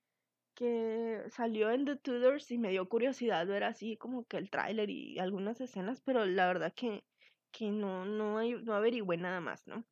que 0.58 1.22
salió 1.28 1.70
en 1.70 1.84
The 1.84 1.96
Tudors 1.96 2.50
y 2.50 2.58
me 2.58 2.70
dio 2.70 2.88
curiosidad 2.88 3.46
ver 3.46 3.62
así 3.62 3.96
como 3.96 4.24
que 4.24 4.38
el 4.38 4.50
tráiler 4.50 4.90
y 4.90 5.20
algunas 5.20 5.60
escenas, 5.60 6.00
pero 6.00 6.26
la 6.26 6.48
verdad 6.48 6.72
que, 6.74 7.04
que 7.52 7.70
no, 7.70 8.04
no, 8.04 8.42
no 8.42 8.74
averigüé 8.74 9.16
nada 9.18 9.40
más, 9.40 9.68
¿no? 9.68 9.84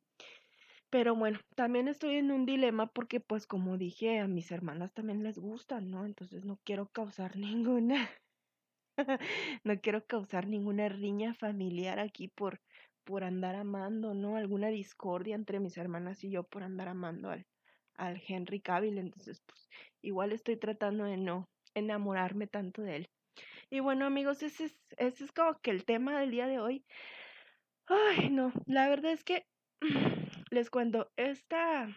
Pero 0.89 1.15
bueno, 1.15 1.39
también 1.55 1.87
estoy 1.87 2.15
en 2.15 2.31
un 2.31 2.45
dilema 2.45 2.87
porque 2.87 3.21
pues 3.21 3.47
como 3.47 3.77
dije, 3.77 4.19
a 4.19 4.27
mis 4.27 4.51
hermanas 4.51 4.93
también 4.93 5.23
les 5.23 5.39
gustan, 5.39 5.89
¿no? 5.89 6.05
Entonces 6.05 6.43
no 6.43 6.59
quiero 6.65 6.89
causar 6.89 7.37
ninguna, 7.37 8.09
no 9.63 9.79
quiero 9.79 10.05
causar 10.05 10.47
ninguna 10.47 10.89
riña 10.89 11.33
familiar 11.33 11.97
aquí 11.99 12.27
por, 12.27 12.59
por 13.05 13.23
andar 13.23 13.55
amando, 13.55 14.13
¿no? 14.13 14.35
Alguna 14.35 14.67
discordia 14.67 15.35
entre 15.35 15.61
mis 15.61 15.77
hermanas 15.77 16.25
y 16.25 16.29
yo 16.29 16.43
por 16.43 16.63
andar 16.63 16.89
amando 16.89 17.29
al, 17.29 17.47
al 17.97 18.21
Henry 18.27 18.61
Cavill. 18.61 18.97
Entonces, 18.97 19.41
pues 19.45 19.69
igual 20.01 20.31
estoy 20.31 20.57
tratando 20.57 21.05
de 21.05 21.17
no 21.17 21.49
enamorarme 21.73 22.47
tanto 22.47 22.81
de 22.81 22.95
él. 22.97 23.09
Y 23.69 23.81
bueno, 23.81 24.05
amigos, 24.05 24.41
ese 24.43 24.65
es, 24.65 24.77
ese 24.97 25.25
es 25.25 25.31
como 25.31 25.59
que 25.59 25.71
el 25.71 25.85
tema 25.85 26.19
del 26.19 26.31
día 26.31 26.47
de 26.47 26.59
hoy. 26.59 26.85
Ay, 27.87 28.29
no, 28.29 28.51
la 28.65 28.89
verdad 28.89 29.11
es 29.11 29.23
que 29.23 29.45
les 30.51 30.69
cuento, 30.69 31.11
esta 31.15 31.89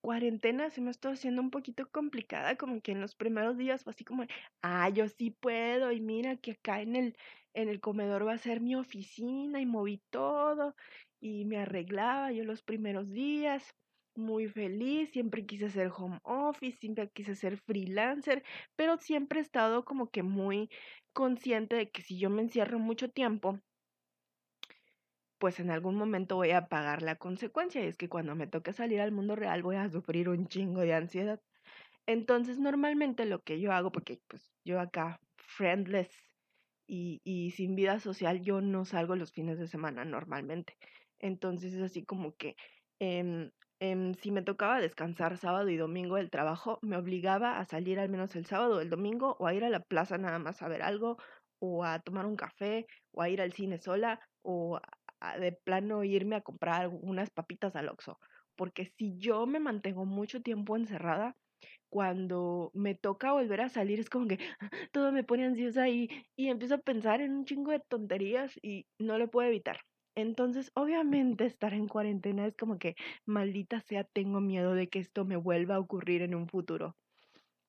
cuarentena 0.00 0.68
se 0.70 0.82
me 0.82 0.90
está 0.90 1.10
haciendo 1.10 1.40
un 1.40 1.50
poquito 1.50 1.88
complicada, 1.90 2.56
como 2.56 2.80
que 2.82 2.92
en 2.92 3.00
los 3.00 3.14
primeros 3.14 3.56
días 3.56 3.84
fue 3.84 3.92
así 3.92 4.04
como, 4.04 4.24
ah, 4.62 4.90
yo 4.90 5.08
sí 5.08 5.30
puedo, 5.30 5.92
y 5.92 6.00
mira 6.00 6.36
que 6.36 6.52
acá 6.52 6.82
en 6.82 6.94
el, 6.94 7.16
en 7.54 7.68
el 7.68 7.80
comedor 7.80 8.26
va 8.26 8.34
a 8.34 8.38
ser 8.38 8.60
mi 8.60 8.74
oficina, 8.76 9.60
y 9.60 9.66
moví 9.66 10.02
todo, 10.10 10.76
y 11.20 11.46
me 11.46 11.58
arreglaba 11.58 12.32
yo 12.32 12.44
los 12.44 12.62
primeros 12.62 13.10
días, 13.10 13.74
muy 14.16 14.48
feliz, 14.48 15.10
siempre 15.10 15.46
quise 15.46 15.70
ser 15.70 15.90
home 15.96 16.18
office, 16.24 16.78
siempre 16.78 17.10
quise 17.10 17.34
ser 17.34 17.58
freelancer, 17.58 18.42
pero 18.76 18.96
siempre 18.98 19.40
he 19.40 19.42
estado 19.42 19.84
como 19.84 20.10
que 20.10 20.22
muy 20.22 20.70
consciente 21.12 21.76
de 21.76 21.90
que 21.90 22.02
si 22.02 22.18
yo 22.18 22.30
me 22.30 22.42
encierro 22.42 22.78
mucho 22.78 23.10
tiempo, 23.10 23.60
pues 25.38 25.60
en 25.60 25.70
algún 25.70 25.96
momento 25.96 26.36
voy 26.36 26.52
a 26.52 26.68
pagar 26.68 27.02
la 27.02 27.16
consecuencia 27.16 27.82
y 27.84 27.86
es 27.88 27.96
que 27.96 28.08
cuando 28.08 28.34
me 28.34 28.46
toque 28.46 28.72
salir 28.72 29.00
al 29.00 29.12
mundo 29.12 29.36
real 29.36 29.62
voy 29.62 29.76
a 29.76 29.90
sufrir 29.90 30.28
un 30.28 30.46
chingo 30.48 30.80
de 30.80 30.94
ansiedad. 30.94 31.40
Entonces 32.06 32.58
normalmente 32.58 33.26
lo 33.26 33.42
que 33.42 33.60
yo 33.60 33.72
hago, 33.72 33.92
porque 33.92 34.20
pues 34.28 34.52
yo 34.64 34.80
acá 34.80 35.20
friendless 35.36 36.08
y, 36.86 37.20
y 37.24 37.50
sin 37.52 37.74
vida 37.76 38.00
social, 38.00 38.42
yo 38.42 38.60
no 38.60 38.84
salgo 38.84 39.16
los 39.16 39.32
fines 39.32 39.58
de 39.58 39.68
semana 39.68 40.04
normalmente. 40.04 40.76
Entonces 41.18 41.74
es 41.74 41.82
así 41.82 42.04
como 42.04 42.34
que 42.34 42.56
em, 42.98 43.50
em, 43.90 44.14
si 44.14 44.30
me 44.30 44.42
tocaba 44.42 44.80
descansar 44.80 45.36
sábado 45.38 45.68
y 45.70 45.76
domingo 45.76 46.16
del 46.16 46.30
trabajo, 46.30 46.78
me 46.82 46.96
obligaba 46.96 47.58
a 47.58 47.64
salir 47.64 47.98
al 47.98 48.08
menos 48.08 48.34
el 48.36 48.46
sábado 48.46 48.76
o 48.76 48.80
el 48.80 48.90
domingo 48.90 49.36
o 49.38 49.46
a 49.46 49.54
ir 49.54 49.64
a 49.64 49.70
la 49.70 49.80
plaza 49.80 50.18
nada 50.18 50.38
más 50.38 50.62
a 50.62 50.68
ver 50.68 50.82
algo 50.82 51.16
o 51.60 51.84
a 51.84 52.00
tomar 52.00 52.26
un 52.26 52.36
café 52.36 52.86
o 53.12 53.22
a 53.22 53.28
ir 53.28 53.40
al 53.40 53.52
cine 53.52 53.78
sola 53.78 54.20
o 54.42 54.80
de 55.40 55.52
plano 55.52 56.04
irme 56.04 56.36
a 56.36 56.42
comprar 56.42 56.88
unas 56.88 57.30
papitas 57.30 57.76
al 57.76 57.88
Oxxo, 57.88 58.18
porque 58.56 58.86
si 58.98 59.16
yo 59.18 59.46
me 59.46 59.60
mantengo 59.60 60.04
mucho 60.04 60.42
tiempo 60.42 60.76
encerrada, 60.76 61.34
cuando 61.88 62.70
me 62.74 62.94
toca 62.94 63.32
volver 63.32 63.60
a 63.62 63.68
salir 63.68 64.00
es 64.00 64.10
como 64.10 64.26
que 64.28 64.38
todo 64.92 65.12
me 65.12 65.24
pone 65.24 65.46
ansiosa 65.46 65.88
y, 65.88 66.08
y 66.36 66.48
empiezo 66.48 66.76
a 66.76 66.78
pensar 66.78 67.20
en 67.20 67.32
un 67.32 67.44
chingo 67.44 67.70
de 67.72 67.80
tonterías 67.80 68.52
y 68.62 68.86
no 68.98 69.18
lo 69.18 69.30
puedo 69.30 69.48
evitar. 69.48 69.78
Entonces, 70.16 70.72
obviamente 70.74 71.44
estar 71.44 71.72
en 71.72 71.86
cuarentena 71.86 72.46
es 72.46 72.56
como 72.56 72.78
que, 72.80 72.96
maldita 73.26 73.80
sea, 73.80 74.02
tengo 74.02 74.40
miedo 74.40 74.74
de 74.74 74.88
que 74.88 74.98
esto 74.98 75.24
me 75.24 75.36
vuelva 75.36 75.76
a 75.76 75.80
ocurrir 75.80 76.22
en 76.22 76.34
un 76.34 76.48
futuro. 76.48 76.96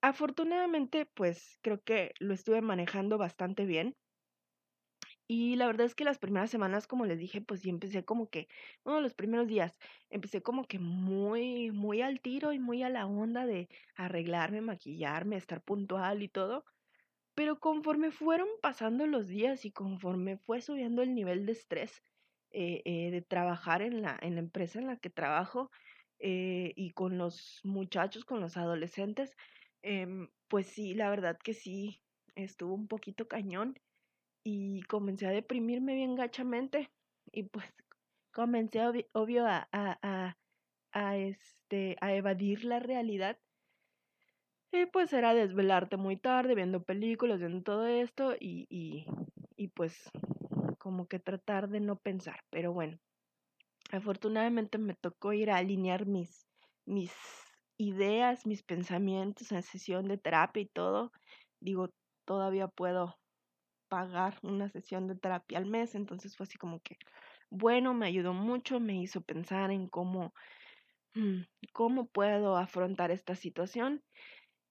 Afortunadamente, 0.02 1.06
pues 1.06 1.60
creo 1.64 1.84
que 1.84 2.14
lo 2.20 2.34
estuve 2.34 2.62
manejando 2.62 3.18
bastante 3.18 3.66
bien. 3.66 3.98
Y 5.28 5.56
la 5.56 5.68
verdad 5.68 5.86
es 5.88 5.96
que 5.96 6.04
las 6.04 6.20
primeras 6.20 6.50
semanas, 6.52 6.88
como 6.88 7.06
les 7.06 7.20
dije, 7.20 7.42
pues 7.42 7.62
sí 7.62 7.70
empecé 7.70 8.06
como 8.06 8.30
que, 8.30 8.48
bueno, 8.84 9.02
los 9.02 9.14
primeros 9.16 9.48
días, 9.48 9.78
empecé 10.10 10.42
como 10.42 10.66
que 10.66 10.80
muy, 10.80 11.72
muy 11.72 12.02
al 12.02 12.22
tiro 12.22 12.54
y 12.54 12.60
muy 12.60 12.84
a 12.84 12.90
la 12.90 13.06
onda 13.08 13.46
de 13.46 13.68
arreglarme, 13.96 14.62
maquillarme, 14.62 15.36
estar 15.38 15.64
puntual 15.64 16.24
y 16.24 16.30
todo. 16.30 16.66
Pero 17.36 17.60
conforme 17.60 18.12
fueron 18.12 18.50
pasando 18.62 19.08
los 19.08 19.28
días 19.28 19.66
y 19.66 19.72
conforme 19.72 20.38
fue 20.38 20.62
subiendo 20.62 21.02
el 21.04 21.16
nivel 21.16 21.46
de 21.46 21.54
estrés 21.54 22.04
eh, 22.58 22.82
eh, 22.86 23.12
de 23.12 23.22
trabajar 23.22 23.82
en 23.82 24.02
la, 24.02 24.18
en 24.22 24.36
la 24.36 24.40
empresa 24.40 24.80
en 24.80 24.88
la 24.88 24.96
que 24.98 25.10
trabajo 25.10 25.72
eh, 26.20 26.72
y 26.78 26.92
con 26.92 27.18
los 27.18 27.60
muchachos, 27.66 28.24
con 28.24 28.40
los 28.40 28.56
adolescentes, 28.56 29.36
em, 29.82 30.30
pues 30.48 30.68
sí, 30.68 30.94
la 30.94 31.10
verdad 31.10 31.38
que 31.44 31.54
sí, 31.54 32.02
estuvo 32.36 32.74
un 32.74 32.88
poquito 32.88 33.28
cañón 33.28 33.76
y 34.42 34.84
comencé 34.84 35.28
a 35.28 35.32
deprimirme 35.32 35.96
bien 35.96 36.16
gachamente 36.16 36.92
y 37.34 37.44
pues 37.44 37.66
comencé 38.32 38.80
obvio, 39.12 39.46
a, 39.46 39.68
a, 39.74 40.38
a, 40.94 41.18
este, 41.18 41.98
a 42.00 42.14
evadir 42.16 42.64
la 42.64 42.80
realidad. 42.80 43.38
Y 44.72 44.86
pues 44.86 45.12
era 45.12 45.34
desvelarte 45.34 45.98
muy 45.98 46.16
tarde 46.16 46.56
viendo 46.56 46.84
películas, 46.84 47.40
viendo 47.40 47.64
todo 47.64 47.86
esto 47.88 48.34
y, 48.40 48.66
y, 48.70 49.06
y 49.58 49.68
pues 49.68 50.10
como 50.86 51.08
que 51.08 51.18
tratar 51.18 51.68
de 51.68 51.80
no 51.80 51.96
pensar. 51.96 52.42
Pero 52.52 52.72
bueno, 52.72 53.00
afortunadamente 53.92 54.78
me 54.78 54.94
tocó 54.94 55.34
ir 55.34 55.50
a 55.50 55.58
alinear 55.58 56.06
mis, 56.06 56.46
mis 56.86 57.12
ideas, 57.76 58.46
mis 58.46 58.62
pensamientos 58.62 59.52
en 59.52 59.64
sesión 59.64 60.08
de 60.08 60.20
terapia 60.20 60.62
y 60.62 60.68
todo. 60.68 61.12
Digo, 61.60 61.90
todavía 62.24 62.68
puedo 62.68 63.16
pagar 63.90 64.38
una 64.44 64.70
sesión 64.70 65.08
de 65.08 65.16
terapia 65.16 65.58
al 65.58 65.66
mes, 65.66 65.96
entonces 65.96 66.38
fue 66.38 66.44
así 66.44 66.60
como 66.60 66.80
que, 66.82 66.98
bueno, 67.50 67.96
me 67.96 68.06
ayudó 68.06 68.36
mucho, 68.36 68.80
me 68.80 69.02
hizo 69.02 69.22
pensar 69.22 69.72
en 69.72 69.88
cómo, 69.88 70.36
mm, 71.16 71.46
cómo 71.74 72.06
puedo 72.06 72.58
afrontar 72.58 73.10
esta 73.10 73.34
situación 73.34 74.04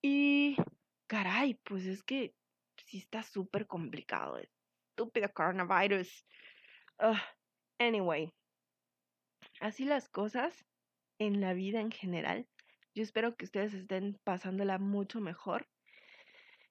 y, 0.01 0.55
caray, 1.09 1.59
pues 1.65 1.87
es 1.87 2.05
que 2.05 2.37
sí 2.87 2.99
está 2.99 3.25
súper 3.25 3.67
complicado, 3.67 4.39
estúpido 4.95 5.29
coronavirus. 5.35 6.25
anyway, 7.81 8.33
así 9.61 9.85
las 9.85 10.09
cosas 10.09 10.65
en 11.19 11.41
la 11.41 11.53
vida 11.53 11.81
en 11.81 11.91
general. 11.91 12.47
Yo 12.95 13.03
espero 13.03 13.35
que 13.35 13.45
ustedes 13.45 13.75
estén 13.75 14.21
pasándola 14.23 14.79
mucho 14.79 15.21
mejor. 15.21 15.67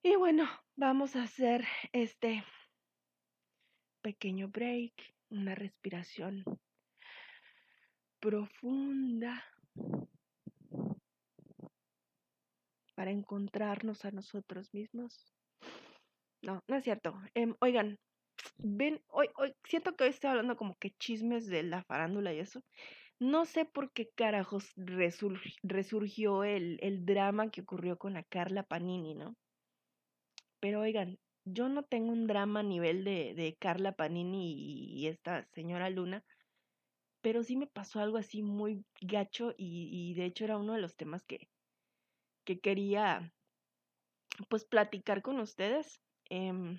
Y 0.04 0.16
bueno, 0.16 0.50
vamos 0.78 1.18
a 1.18 1.24
hacer 1.24 1.66
este 1.92 2.46
pequeño 4.02 4.48
break, 4.48 4.94
una 5.30 5.56
respiración 5.56 6.46
profunda 8.22 9.44
para 12.96 13.12
encontrarnos 13.12 14.06
a 14.06 14.12
nosotros 14.12 14.74
mismos. 14.74 15.34
No, 16.42 16.62
no 16.68 16.76
es 16.76 16.84
cierto. 16.84 17.22
Em, 17.34 17.56
oigan, 17.62 17.98
ven, 18.58 19.02
hoy, 19.08 19.30
hoy 19.36 19.56
siento 19.64 19.96
que 19.96 20.06
hoy 20.06 20.10
estoy 20.12 20.30
hablando 20.30 20.58
como 20.58 20.76
que 20.78 20.92
chismes 20.92 21.48
de 21.48 21.64
la 21.64 21.84
farándula 21.84 22.34
y 22.34 22.40
eso. 22.40 22.64
No 23.20 23.46
sé 23.46 23.66
por 23.66 23.92
qué 23.92 24.10
carajos 24.10 24.74
resurgió 24.76 26.44
el, 26.44 26.78
el 26.82 27.06
drama 27.06 27.52
que 27.52 27.62
ocurrió 27.62 27.98
con 27.98 28.14
la 28.14 28.24
Carla 28.24 28.64
Panini, 28.64 29.16
¿no? 29.16 29.36
Pero 30.60 30.82
oigan, 30.82 31.20
yo 31.46 31.70
no 31.70 31.84
tengo 31.84 32.12
un 32.12 32.28
drama 32.28 32.62
a 32.62 32.64
nivel 32.64 33.04
de, 33.04 33.34
de 33.34 33.56
Carla 33.60 33.94
Panini 33.94 34.54
y, 34.98 35.08
esta 35.08 35.46
señora 35.54 35.90
Luna, 35.90 36.24
pero 37.22 37.44
sí 37.44 37.56
me 37.56 37.68
pasó 37.68 38.00
algo 38.00 38.18
así 38.18 38.44
muy 38.44 38.86
gacho 39.02 39.54
y, 39.58 40.14
de 40.16 40.26
hecho 40.26 40.46
era 40.46 40.58
uno 40.58 40.74
de 40.74 40.82
los 40.82 40.96
temas 40.96 41.24
que, 41.24 41.50
que 42.46 42.60
quería 42.60 43.34
pues 44.50 44.66
platicar 44.66 45.22
con 45.22 45.40
ustedes 45.40 46.02
em, 46.30 46.78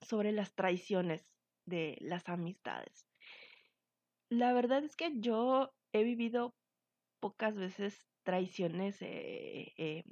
sobre 0.00 0.32
las 0.32 0.54
traiciones 0.54 1.34
de 1.66 1.96
las 2.00 2.28
amistades. 2.28 3.06
La 4.30 4.52
verdad 4.52 4.84
es 4.84 4.96
que 4.96 5.12
yo 5.20 5.70
he 5.92 6.02
vivido 6.02 6.54
pocas 7.20 7.56
veces 7.56 8.06
traiciones 8.24 9.00
eh, 9.00 9.72
em, 9.76 10.04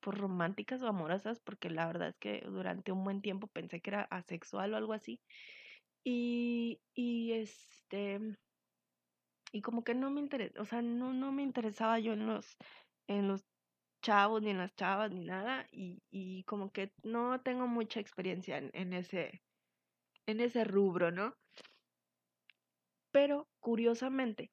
por 0.00 0.18
románticas 0.18 0.82
o 0.82 0.88
amorosas, 0.88 1.40
porque 1.40 1.70
la 1.70 1.86
verdad 1.86 2.08
es 2.08 2.18
que 2.18 2.40
durante 2.40 2.92
un 2.92 3.04
buen 3.04 3.22
tiempo 3.22 3.46
pensé 3.48 3.80
que 3.80 3.90
era 3.90 4.02
asexual 4.10 4.74
o 4.74 4.76
algo 4.76 4.92
así. 4.92 5.20
Y, 6.04 6.80
y 6.94 7.32
este, 7.32 8.18
y 9.52 9.60
como 9.62 9.84
que 9.84 9.94
no 9.94 10.10
me 10.10 10.20
interesa, 10.20 10.60
o 10.60 10.64
sea, 10.64 10.82
no, 10.82 11.12
no 11.12 11.30
me 11.32 11.42
interesaba 11.42 11.98
yo 12.00 12.14
en 12.14 12.26
los, 12.26 12.56
en 13.06 13.28
los 13.28 13.51
chavos, 14.02 14.42
ni 14.42 14.50
en 14.50 14.58
las 14.58 14.74
chavas, 14.76 15.10
ni 15.10 15.24
nada, 15.24 15.66
y, 15.72 16.44
como 16.44 16.70
que 16.70 16.92
no 17.02 17.40
tengo 17.40 17.66
mucha 17.66 18.00
experiencia 18.00 18.58
en, 18.58 18.70
en 18.74 18.92
ese, 18.92 19.42
en 20.26 20.40
ese 20.40 20.64
rubro, 20.64 21.10
¿no? 21.10 21.34
Pero 23.10 23.48
curiosamente, 23.60 24.50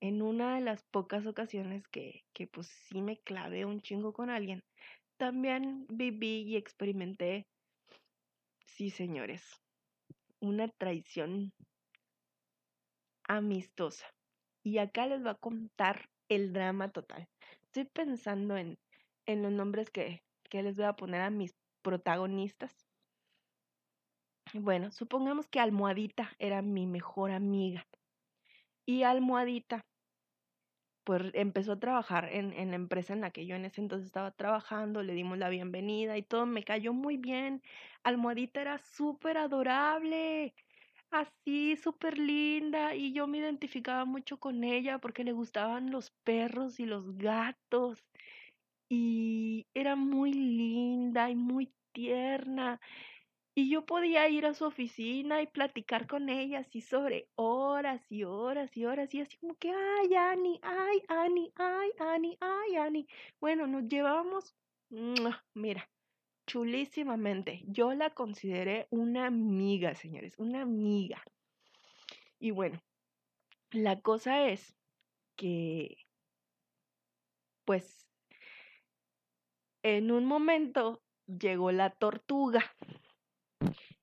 en 0.00 0.20
una 0.20 0.56
de 0.56 0.60
las 0.60 0.82
pocas 0.90 1.26
ocasiones 1.26 1.88
que, 1.88 2.24
que 2.34 2.46
pues 2.46 2.66
sí 2.66 3.00
me 3.00 3.18
clavé 3.18 3.64
un 3.64 3.80
chingo 3.80 4.12
con 4.12 4.28
alguien, 4.28 4.62
también 5.16 5.86
viví 5.88 6.42
y 6.42 6.56
experimenté, 6.56 7.46
sí 8.66 8.90
señores, 8.90 9.42
una 10.40 10.68
traición 10.68 11.52
amistosa. 13.28 14.06
Y 14.62 14.78
acá 14.78 15.06
les 15.06 15.22
voy 15.22 15.30
a 15.30 15.34
contar 15.34 16.08
el 16.28 16.52
drama 16.52 16.90
total. 16.90 17.28
Estoy 17.74 17.90
pensando 17.90 18.56
en, 18.56 18.78
en 19.26 19.42
los 19.42 19.50
nombres 19.50 19.90
que, 19.90 20.22
que 20.48 20.62
les 20.62 20.76
voy 20.76 20.84
a 20.84 20.92
poner 20.92 21.22
a 21.22 21.30
mis 21.30 21.56
protagonistas. 21.82 22.72
Bueno, 24.52 24.92
supongamos 24.92 25.48
que 25.48 25.58
Almohadita 25.58 26.30
era 26.38 26.62
mi 26.62 26.86
mejor 26.86 27.32
amiga. 27.32 27.84
Y 28.86 29.02
Almohadita, 29.02 29.80
pues 31.02 31.32
empezó 31.34 31.72
a 31.72 31.80
trabajar 31.80 32.28
en, 32.30 32.52
en, 32.52 32.70
la 32.70 32.76
empresa 32.76 33.12
en 33.12 33.22
la 33.22 33.32
que 33.32 33.44
yo 33.44 33.56
en 33.56 33.64
ese 33.64 33.80
entonces 33.80 34.06
estaba 34.06 34.30
trabajando, 34.30 35.02
le 35.02 35.14
dimos 35.14 35.36
la 35.38 35.48
bienvenida 35.48 36.16
y 36.16 36.22
todo, 36.22 36.46
me 36.46 36.62
cayó 36.62 36.92
muy 36.92 37.16
bien. 37.16 37.60
Almohadita 38.04 38.60
era 38.60 38.78
súper 38.78 39.36
adorable, 39.36 40.54
así, 41.20 41.76
súper 41.76 42.18
linda, 42.18 42.94
y 42.94 43.12
yo 43.12 43.26
me 43.26 43.38
identificaba 43.38 44.04
mucho 44.04 44.38
con 44.38 44.64
ella 44.64 44.98
porque 44.98 45.24
le 45.24 45.32
gustaban 45.32 45.90
los 45.90 46.10
perros 46.24 46.80
y 46.80 46.86
los 46.86 47.16
gatos. 47.16 48.04
Y 48.90 49.66
era 49.74 49.96
muy 49.96 50.32
linda 50.32 51.30
y 51.30 51.36
muy 51.36 51.72
tierna. 51.92 52.80
Y 53.56 53.70
yo 53.70 53.86
podía 53.86 54.28
ir 54.28 54.46
a 54.46 54.54
su 54.54 54.64
oficina 54.64 55.40
y 55.40 55.46
platicar 55.46 56.08
con 56.08 56.28
ella 56.28 56.60
así 56.60 56.80
sobre 56.80 57.28
horas 57.36 58.04
y 58.10 58.24
horas 58.24 58.76
y 58.76 58.84
horas 58.84 59.14
y 59.14 59.20
así 59.20 59.36
como 59.38 59.54
que, 59.56 59.70
ay, 59.70 60.14
Ani, 60.14 60.58
ay, 60.62 61.02
Ani, 61.08 61.52
ay, 61.56 61.90
Ani, 62.00 62.36
ay, 62.40 62.76
Ani. 62.76 63.06
Bueno, 63.40 63.68
nos 63.68 63.88
llevábamos, 63.88 64.56
mira, 65.54 65.88
chulísimamente. 66.46 67.62
Yo 67.66 67.94
la 67.94 68.10
consideré 68.10 68.86
una 68.90 69.26
amiga, 69.26 69.94
señores, 69.94 70.34
una 70.38 70.62
amiga. 70.62 71.22
Y 72.38 72.50
bueno, 72.50 72.82
la 73.70 74.00
cosa 74.00 74.48
es 74.48 74.76
que, 75.36 75.96
pues, 77.64 78.06
en 79.82 80.10
un 80.10 80.24
momento 80.24 81.02
llegó 81.26 81.72
la 81.72 81.90
tortuga. 81.90 82.74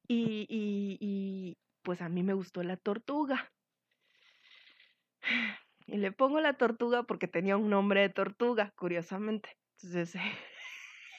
Y, 0.08 1.58
pues 1.84 2.02
a 2.02 2.10
mí 2.10 2.22
me 2.22 2.34
gustó 2.34 2.64
la 2.64 2.78
tortuga. 2.78 3.52
Y 5.88 5.98
le 5.98 6.12
pongo 6.12 6.40
la 6.40 6.54
tortuga 6.54 7.04
porque 7.04 7.28
tenía 7.28 7.58
un 7.58 7.70
nombre 7.70 8.02
de 8.02 8.10
tortuga, 8.10 8.74
curiosamente. 8.76 9.58
Entonces, 9.82 10.16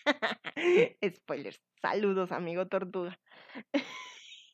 spoilers, 1.15 1.61
saludos 1.81 2.33
amigo 2.33 2.67
tortuga. 2.67 3.19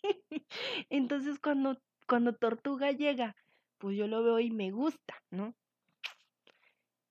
Entonces 0.91 1.39
cuando, 1.39 1.81
cuando 2.07 2.35
tortuga 2.35 2.93
llega, 2.93 3.37
pues 3.79 3.97
yo 3.97 4.07
lo 4.07 4.23
veo 4.23 4.41
y 4.41 4.51
me 4.51 4.71
gusta, 4.71 5.23
¿no? 5.31 5.55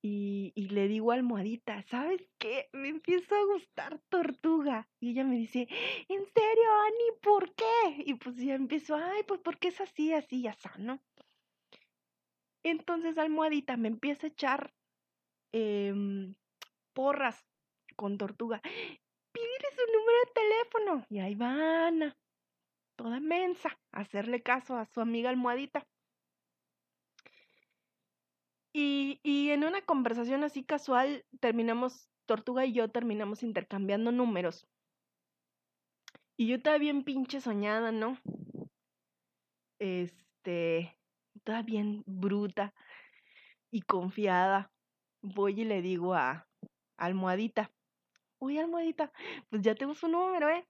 Y, 0.01 0.53
y, 0.55 0.69
le 0.69 0.87
digo 0.87 1.11
a 1.11 1.15
almohadita, 1.15 1.81
¿sabes 1.83 2.21
qué? 2.37 2.69
Me 2.71 2.87
empieza 2.87 3.35
a 3.35 3.43
gustar 3.45 3.99
tortuga. 4.09 4.87
Y 4.99 5.09
ella 5.09 5.25
me 5.25 5.35
dice, 5.35 5.67
¿en 6.07 6.23
serio, 6.23 6.71
Ani? 6.85 7.19
¿Por 7.21 7.53
qué? 7.55 8.03
Y 8.05 8.13
pues 8.13 8.37
ya 8.37 8.53
empiezo, 8.53 8.95
ay, 8.95 9.23
pues 9.27 9.41
porque 9.41 9.69
es 9.69 9.81
así, 9.81 10.13
así, 10.13 10.43
ya 10.43 10.55
¿no? 10.77 11.01
Entonces 12.63 13.17
almohadita 13.17 13.75
me 13.75 13.87
empieza 13.87 14.27
a 14.27 14.29
echar 14.29 14.73
eh, 15.51 15.93
porras 16.93 17.45
con 17.97 18.17
tortuga. 18.17 18.61
Pídele 18.61 19.69
su 19.75 19.85
número 19.91 20.17
de 20.25 20.31
teléfono. 20.33 21.05
Y 21.09 21.19
ahí 21.19 21.35
van, 21.35 22.15
toda 22.95 23.19
mensa, 23.19 23.77
a 23.91 24.01
hacerle 24.01 24.41
caso 24.41 24.77
a 24.77 24.85
su 24.85 25.01
amiga 25.01 25.29
almohadita. 25.29 25.85
Y, 28.73 29.19
y 29.23 29.49
en 29.49 29.65
una 29.65 29.81
conversación 29.81 30.45
así 30.45 30.63
casual, 30.63 31.25
terminamos, 31.41 32.07
Tortuga 32.25 32.65
y 32.65 32.73
yo 32.73 32.89
terminamos 32.89 33.41
intercambiando 33.41 34.11
números. 34.11 34.67
Y 36.37 36.47
yo 36.47 36.57
estaba 36.57 36.77
bien 36.77 37.03
pinche 37.03 37.41
soñada, 37.41 37.91
¿no? 37.91 38.19
Este, 39.79 40.97
estaba 41.33 41.63
bien 41.63 42.03
bruta 42.05 42.73
y 43.71 43.81
confiada. 43.81 44.71
Voy 45.21 45.61
y 45.61 45.65
le 45.65 45.81
digo 45.81 46.13
a 46.13 46.47
Almohadita, 46.97 47.71
oye 48.39 48.59
Almohadita, 48.59 49.11
pues 49.49 49.61
ya 49.61 49.75
tengo 49.75 49.93
su 49.93 50.07
número, 50.07 50.49
¿eh? 50.49 50.67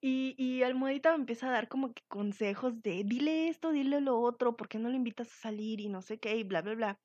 Y, 0.00 0.34
y 0.38 0.62
Almohadita 0.62 1.10
me 1.12 1.20
empieza 1.20 1.48
a 1.48 1.52
dar 1.52 1.68
como 1.68 1.92
que 1.94 2.02
consejos 2.08 2.82
de, 2.82 3.04
dile 3.04 3.48
esto, 3.48 3.72
dile 3.72 4.00
lo 4.00 4.20
otro, 4.20 4.56
¿por 4.56 4.68
qué 4.68 4.78
no 4.78 4.90
le 4.90 4.96
invitas 4.96 5.28
a 5.28 5.36
salir? 5.36 5.80
Y 5.80 5.88
no 5.88 6.02
sé 6.02 6.18
qué, 6.18 6.36
y 6.36 6.44
bla, 6.44 6.62
bla, 6.62 6.74
bla. 6.74 7.00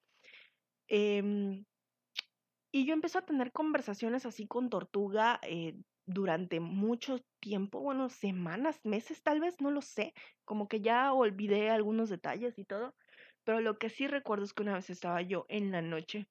Eh, 0.89 1.63
y 2.71 2.85
yo 2.85 2.93
empecé 2.93 3.17
a 3.17 3.25
tener 3.25 3.51
conversaciones 3.51 4.25
así 4.25 4.47
con 4.47 4.69
Tortuga 4.69 5.39
eh, 5.43 5.75
durante 6.05 6.59
mucho 6.59 7.19
tiempo, 7.39 7.81
bueno, 7.81 8.09
semanas, 8.09 8.79
meses 8.83 9.23
tal 9.23 9.39
vez, 9.39 9.59
no 9.59 9.71
lo 9.71 9.81
sé, 9.81 10.13
como 10.45 10.67
que 10.67 10.81
ya 10.81 11.13
olvidé 11.13 11.69
algunos 11.69 12.09
detalles 12.09 12.57
y 12.59 12.65
todo, 12.65 12.95
pero 13.43 13.59
lo 13.62 13.77
que 13.79 13.89
sí 13.89 14.07
recuerdo 14.07 14.45
es 14.45 14.53
que 14.53 14.63
una 14.63 14.75
vez 14.75 14.89
estaba 14.89 15.21
yo 15.21 15.45
en 15.49 15.71
la 15.71 15.81
noche 15.81 16.27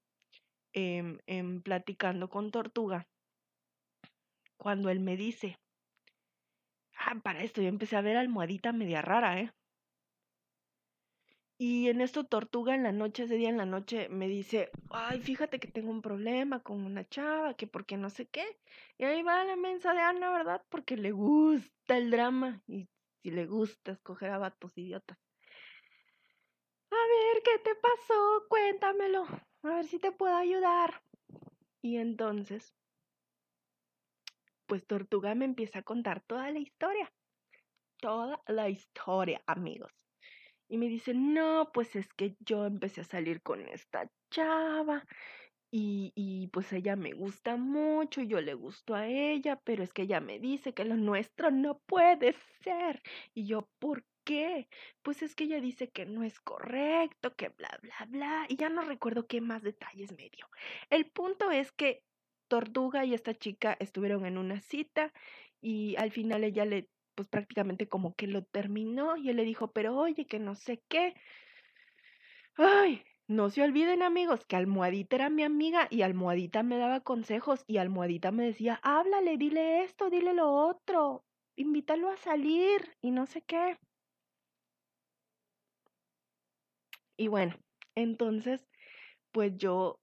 eh, 0.75 1.19
eh, 1.27 1.61
platicando 1.65 2.29
con 2.29 2.51
Tortuga, 2.51 3.09
cuando 4.59 4.91
él 4.91 5.01
me 5.01 5.17
dice, 5.17 5.59
ah, 6.99 7.15
para 7.23 7.43
esto 7.43 7.63
yo 7.63 7.69
empecé 7.69 7.97
a 7.97 8.03
ver 8.03 8.17
almohadita 8.17 8.73
media 8.73 9.01
rara, 9.01 9.41
¿eh? 9.41 9.53
Y 11.61 11.89
en 11.89 12.01
esto 12.01 12.25
Tortuga 12.25 12.77
en 12.77 12.85
la 12.85 12.93
noche, 12.93 13.25
ese 13.25 13.35
día 13.35 13.49
en 13.49 13.57
la 13.57 13.67
noche, 13.67 14.09
me 14.11 14.29
dice, 14.29 14.71
ay, 14.91 15.21
fíjate 15.21 15.59
que 15.59 15.67
tengo 15.67 15.91
un 15.91 16.03
problema 16.03 16.61
con 16.63 16.85
una 16.85 17.05
chava, 17.09 17.55
que 17.55 17.67
porque 17.67 17.97
no 17.97 18.11
sé 18.11 18.27
qué. 18.27 18.61
Y 18.97 19.05
ahí 19.05 19.25
va 19.25 19.43
la 19.43 19.57
mensa 19.57 19.93
de 19.93 20.01
Ana, 20.01 20.31
¿verdad? 20.31 20.63
Porque 20.69 20.97
le 20.97 21.11
gusta 21.11 21.97
el 21.97 22.13
drama 22.13 22.63
y 22.69 22.89
si 23.23 23.33
le 23.33 23.47
gusta 23.47 23.91
escoger 23.91 24.31
a 24.31 24.39
vatos 24.39 24.79
idiotas. 24.79 25.19
A 26.91 26.95
ver, 26.95 27.43
¿qué 27.43 27.59
te 27.65 27.75
pasó? 27.75 28.45
Cuéntamelo. 28.49 29.27
A 29.65 29.69
ver 29.69 29.85
si 29.87 29.99
te 29.99 30.13
puedo 30.13 30.37
ayudar. 30.37 31.03
Y 31.83 31.97
entonces, 31.97 32.73
pues 34.69 34.87
Tortuga 34.87 35.35
me 35.35 35.47
empieza 35.47 35.81
a 35.81 35.83
contar 35.83 36.21
toda 36.21 36.51
la 36.53 36.61
historia. 36.61 37.11
Toda 37.97 38.41
la 38.47 38.69
historia, 38.69 39.43
amigos. 39.47 39.93
Y 40.69 40.77
me 40.77 40.89
dice, 40.89 41.15
no, 41.15 41.71
pues 41.73 41.97
es 41.97 42.13
que 42.13 42.37
yo 42.41 42.67
empecé 42.67 43.01
a 43.01 43.05
salir 43.05 43.43
con 43.43 43.67
esta 43.67 44.09
chava 44.31 45.05
y, 45.71 46.13
y 46.15 46.49
pues 46.49 46.73
ella 46.73 46.97
me 46.97 47.13
gusta 47.13 47.57
mucho, 47.57 48.23
yo 48.23 48.41
le 48.41 48.55
gusto 48.55 48.95
a 48.95 49.07
ella, 49.07 49.61
pero 49.65 49.83
es 49.83 49.93
que 49.93 50.03
ella 50.03 50.21
me 50.21 50.39
dice 50.39 50.75
que 50.75 50.85
lo 50.85 50.97
nuestro 50.97 51.51
no 51.51 51.79
puede 51.81 52.35
ser. 52.63 53.03
Y 53.35 53.47
yo, 53.47 53.69
¿por 53.79 54.05
qué? 54.25 54.69
Pues 55.03 55.23
es 55.23 55.35
que 55.35 55.45
ella 55.45 55.61
dice 55.61 55.91
que 55.91 56.05
no 56.05 56.23
es 56.23 56.39
correcto, 56.41 57.35
que 57.35 57.49
bla, 57.49 57.79
bla, 57.83 58.07
bla. 58.09 58.47
Y 58.49 58.57
ya 58.57 58.69
no 58.69 58.83
recuerdo 58.83 59.27
qué 59.27 59.41
más 59.41 59.63
detalles 59.63 60.13
me 60.13 60.29
dio. 60.31 60.47
El 60.91 61.11
punto 61.11 61.51
es 61.51 61.73
que 61.73 62.03
Tortuga 62.49 63.05
y 63.05 63.15
esta 63.15 63.35
chica 63.35 63.77
estuvieron 63.79 64.27
en 64.27 64.39
una 64.39 64.61
cita 64.61 65.13
y 65.61 65.97
al 65.97 66.11
final 66.11 66.45
ella 66.45 66.65
le 66.65 66.89
pues 67.15 67.29
prácticamente 67.29 67.89
como 67.89 68.15
que 68.15 68.29
lo 68.29 68.45
terminó 68.45 69.17
y 69.17 69.29
él 69.29 69.37
le 69.37 69.45
dijo, 69.45 69.73
pero 69.73 69.97
oye, 69.97 70.27
que 70.27 70.39
no 70.39 70.55
sé 70.55 70.85
qué. 70.89 71.15
Ay, 72.57 73.03
no 73.27 73.51
se 73.51 73.63
olviden 73.63 74.03
amigos 74.03 74.45
que 74.47 74.55
Almohadita 74.55 75.17
era 75.17 75.29
mi 75.29 75.43
amiga 75.43 75.89
y 75.91 76.03
Almohadita 76.03 76.63
me 76.63 76.79
daba 76.79 77.01
consejos 77.01 77.65
y 77.67 77.79
Almohadita 77.79 78.31
me 78.31 78.45
decía, 78.47 78.79
háblale, 78.85 79.37
dile 79.37 79.83
esto, 79.83 80.11
dile 80.11 80.33
lo 80.33 80.53
otro, 80.53 81.25
invítalo 81.57 82.09
a 82.09 82.17
salir 82.17 82.81
y 83.03 83.11
no 83.11 83.27
sé 83.27 83.43
qué. 83.43 83.79
Y 87.17 87.27
bueno, 87.27 87.57
entonces, 87.97 88.65
pues 89.33 89.57
yo 89.59 89.99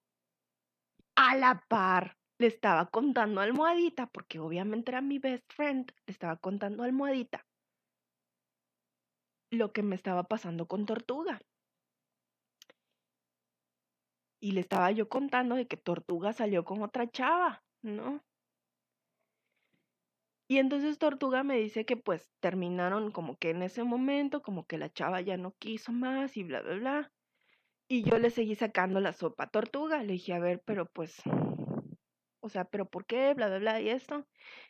a 1.15 1.35
la 1.37 1.63
par 1.69 2.17
le 2.37 2.47
estaba 2.47 2.87
contando 2.87 3.41
Almohadita, 3.41 4.07
porque 4.07 4.39
obviamente 4.39 4.91
era 4.91 5.01
mi 5.01 5.19
best 5.19 5.51
friend, 5.53 5.91
le 6.05 6.11
estaba 6.11 6.37
contando 6.37 6.83
a 6.83 6.85
Almohadita 6.85 7.45
lo 9.51 9.71
que 9.71 9.83
me 9.83 9.95
estaba 9.95 10.23
pasando 10.23 10.67
con 10.67 10.85
Tortuga. 10.85 11.39
Y 14.39 14.51
le 14.51 14.61
estaba 14.61 14.91
yo 14.91 15.09
contando 15.09 15.55
de 15.55 15.67
que 15.67 15.77
Tortuga 15.77 16.33
salió 16.33 16.65
con 16.65 16.83
otra 16.83 17.09
chava, 17.09 17.63
¿no? 17.81 18.23
Y 20.47 20.59
entonces 20.59 20.99
Tortuga 20.99 21.43
me 21.43 21.57
dice 21.57 21.85
que 21.85 21.97
pues 21.97 22.29
terminaron 22.39 23.11
como 23.11 23.37
que 23.37 23.49
en 23.49 23.63
ese 23.63 23.83
momento, 23.83 24.43
como 24.43 24.67
que 24.67 24.77
la 24.77 24.91
chava 24.91 25.21
ya 25.21 25.37
no 25.37 25.53
quiso 25.53 25.91
más 25.91 26.37
y 26.37 26.43
bla, 26.43 26.61
bla, 26.61 26.75
bla. 26.75 27.11
Y 27.87 28.03
yo 28.03 28.19
le 28.19 28.29
seguí 28.29 28.55
sacando 28.55 28.99
la 28.99 29.13
sopa 29.13 29.45
a 29.45 29.49
Tortuga. 29.49 30.03
Le 30.03 30.13
dije, 30.13 30.33
a 30.33 30.39
ver, 30.39 30.61
pero 30.63 30.85
pues 30.87 31.21
o 32.45 32.49
sea, 32.49 32.65
pero 32.65 32.85
¿por 32.89 33.05
qué? 33.07 33.33
Bla, 33.33 33.47
bla, 33.47 33.57
bla, 33.57 33.81
y 33.81 33.89
esto. 33.89 34.27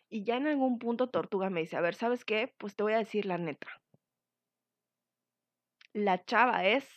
Y 0.09 0.23
ya 0.23 0.37
en 0.37 0.47
algún 0.47 0.79
punto 0.79 1.09
Tortuga 1.09 1.49
me 1.49 1.59
dice, 1.61 1.75
a 1.75 1.81
ver, 1.81 1.95
¿sabes 1.95 2.23
qué? 2.23 2.53
Pues 2.57 2.75
te 2.75 2.83
voy 2.83 2.93
a 2.93 2.99
decir 2.99 3.25
la 3.25 3.37
neta. 3.37 3.67
La 5.93 6.23
chava 6.23 6.65
es 6.65 6.87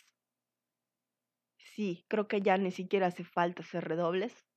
sí, 1.57 2.05
creo 2.07 2.29
que 2.29 2.41
ya 2.41 2.57
ni 2.57 2.71
siquiera 2.71 3.07
hace 3.07 3.25
falta 3.25 3.61
hacer 3.61 3.83
redobles. 3.85 4.47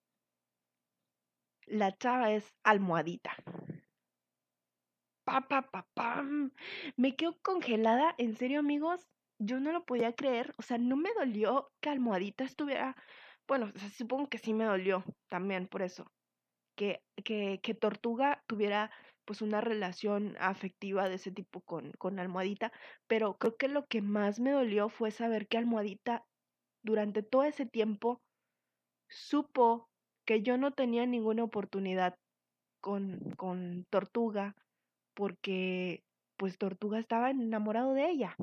La 1.66 1.90
chava 1.98 2.30
es 2.32 2.54
almohadita. 2.62 3.37
Pa, 5.24 5.40
pa, 5.48 5.62
pa, 5.70 5.88
pam. 5.94 6.52
Me 6.96 7.16
quedo 7.16 7.40
congelada, 7.42 8.14
en 8.18 8.37
serio 8.37 8.61
amigos, 8.61 9.08
yo 9.38 9.58
no 9.58 9.72
lo 9.72 9.85
podía 9.85 10.14
creer, 10.14 10.54
o 10.56 10.62
sea, 10.62 10.78
no 10.78 10.96
me 10.96 11.11
dolió 11.14 11.72
que 11.80 11.90
almohadita 11.90 12.44
estuviera, 12.44 12.96
bueno, 13.46 13.72
supongo 13.96 14.28
que 14.28 14.38
sí 14.38 14.55
me 14.55 14.64
dolió 14.64 15.05
también 15.28 15.68
por 15.68 15.83
eso, 15.83 16.11
que, 16.76 17.02
que, 17.24 17.61
que 17.62 17.74
Tortuga 17.74 18.42
tuviera 18.46 18.90
pues 19.24 19.42
una 19.42 19.61
relación 19.61 20.37
afectiva 20.40 21.09
de 21.09 21.14
ese 21.14 21.31
tipo 21.31 21.61
con, 21.61 21.92
con 21.92 22.18
Almohadita, 22.18 22.72
pero 23.07 23.38
creo 23.38 23.57
que 23.57 23.68
lo 23.68 23.87
que 23.87 24.02
más 24.02 24.40
me 24.40 24.50
dolió 24.50 24.88
fue 24.88 25.11
saber 25.11 25.46
que 25.46 25.59
Almohadita 25.59 26.24
durante 26.83 27.22
todo 27.22 27.44
ese 27.44 27.66
tiempo 27.66 28.20
supo 29.09 29.88
que 30.24 30.42
yo 30.42 30.57
no 30.57 30.72
tenía 30.72 31.07
ninguna 31.07 31.44
oportunidad 31.44 32.16
con, 32.81 33.20
con 33.37 33.87
Tortuga 33.90 34.57
porque 35.14 36.02
pues 36.37 36.59
Tortuga 36.59 36.98
estaba 36.98 37.31
enamorado 37.31 37.94
de 37.94 38.09
ella. 38.11 38.37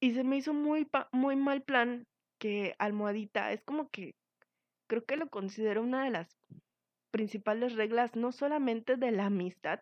Y 0.00 0.14
se 0.14 0.24
me 0.24 0.36
hizo 0.36 0.54
muy, 0.54 0.88
muy 1.12 1.36
mal 1.36 1.62
plan 1.62 2.06
que 2.38 2.74
Almohadita 2.78 3.52
es 3.52 3.62
como 3.62 3.88
que 3.90 4.14
creo 4.86 5.04
que 5.04 5.16
lo 5.16 5.28
considero 5.28 5.82
una 5.82 6.04
de 6.04 6.10
las 6.10 6.36
principales 7.10 7.74
reglas 7.74 8.16
no 8.16 8.32
solamente 8.32 8.96
de 8.96 9.12
la 9.12 9.26
amistad, 9.26 9.80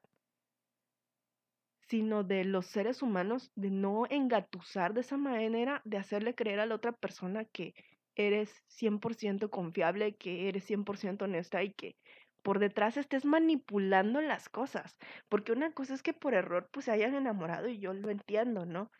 sino 1.88 2.24
de 2.24 2.44
los 2.44 2.66
seres 2.66 3.02
humanos, 3.02 3.50
de 3.54 3.70
no 3.70 4.04
engatusar 4.08 4.94
de 4.94 5.00
esa 5.00 5.16
manera, 5.16 5.82
de 5.84 5.98
hacerle 5.98 6.34
creer 6.34 6.60
a 6.60 6.66
la 6.66 6.74
otra 6.74 6.92
persona 6.92 7.44
que 7.44 7.74
eres 8.14 8.62
100% 8.68 9.50
confiable, 9.50 10.14
que 10.16 10.48
eres 10.48 10.64
100% 10.64 11.22
honesta 11.24 11.62
y 11.62 11.72
que 11.72 11.96
por 12.42 12.58
detrás 12.58 12.96
estés 12.96 13.24
manipulando 13.24 14.20
las 14.20 14.48
cosas. 14.48 14.96
Porque 15.28 15.52
una 15.52 15.72
cosa 15.72 15.94
es 15.94 16.02
que 16.02 16.12
por 16.12 16.34
error 16.34 16.68
pues 16.72 16.86
se 16.86 16.92
hayan 16.92 17.14
enamorado 17.14 17.68
y 17.68 17.78
yo 17.78 17.92
lo 17.92 18.10
entiendo, 18.10 18.66
¿no? 18.66 18.90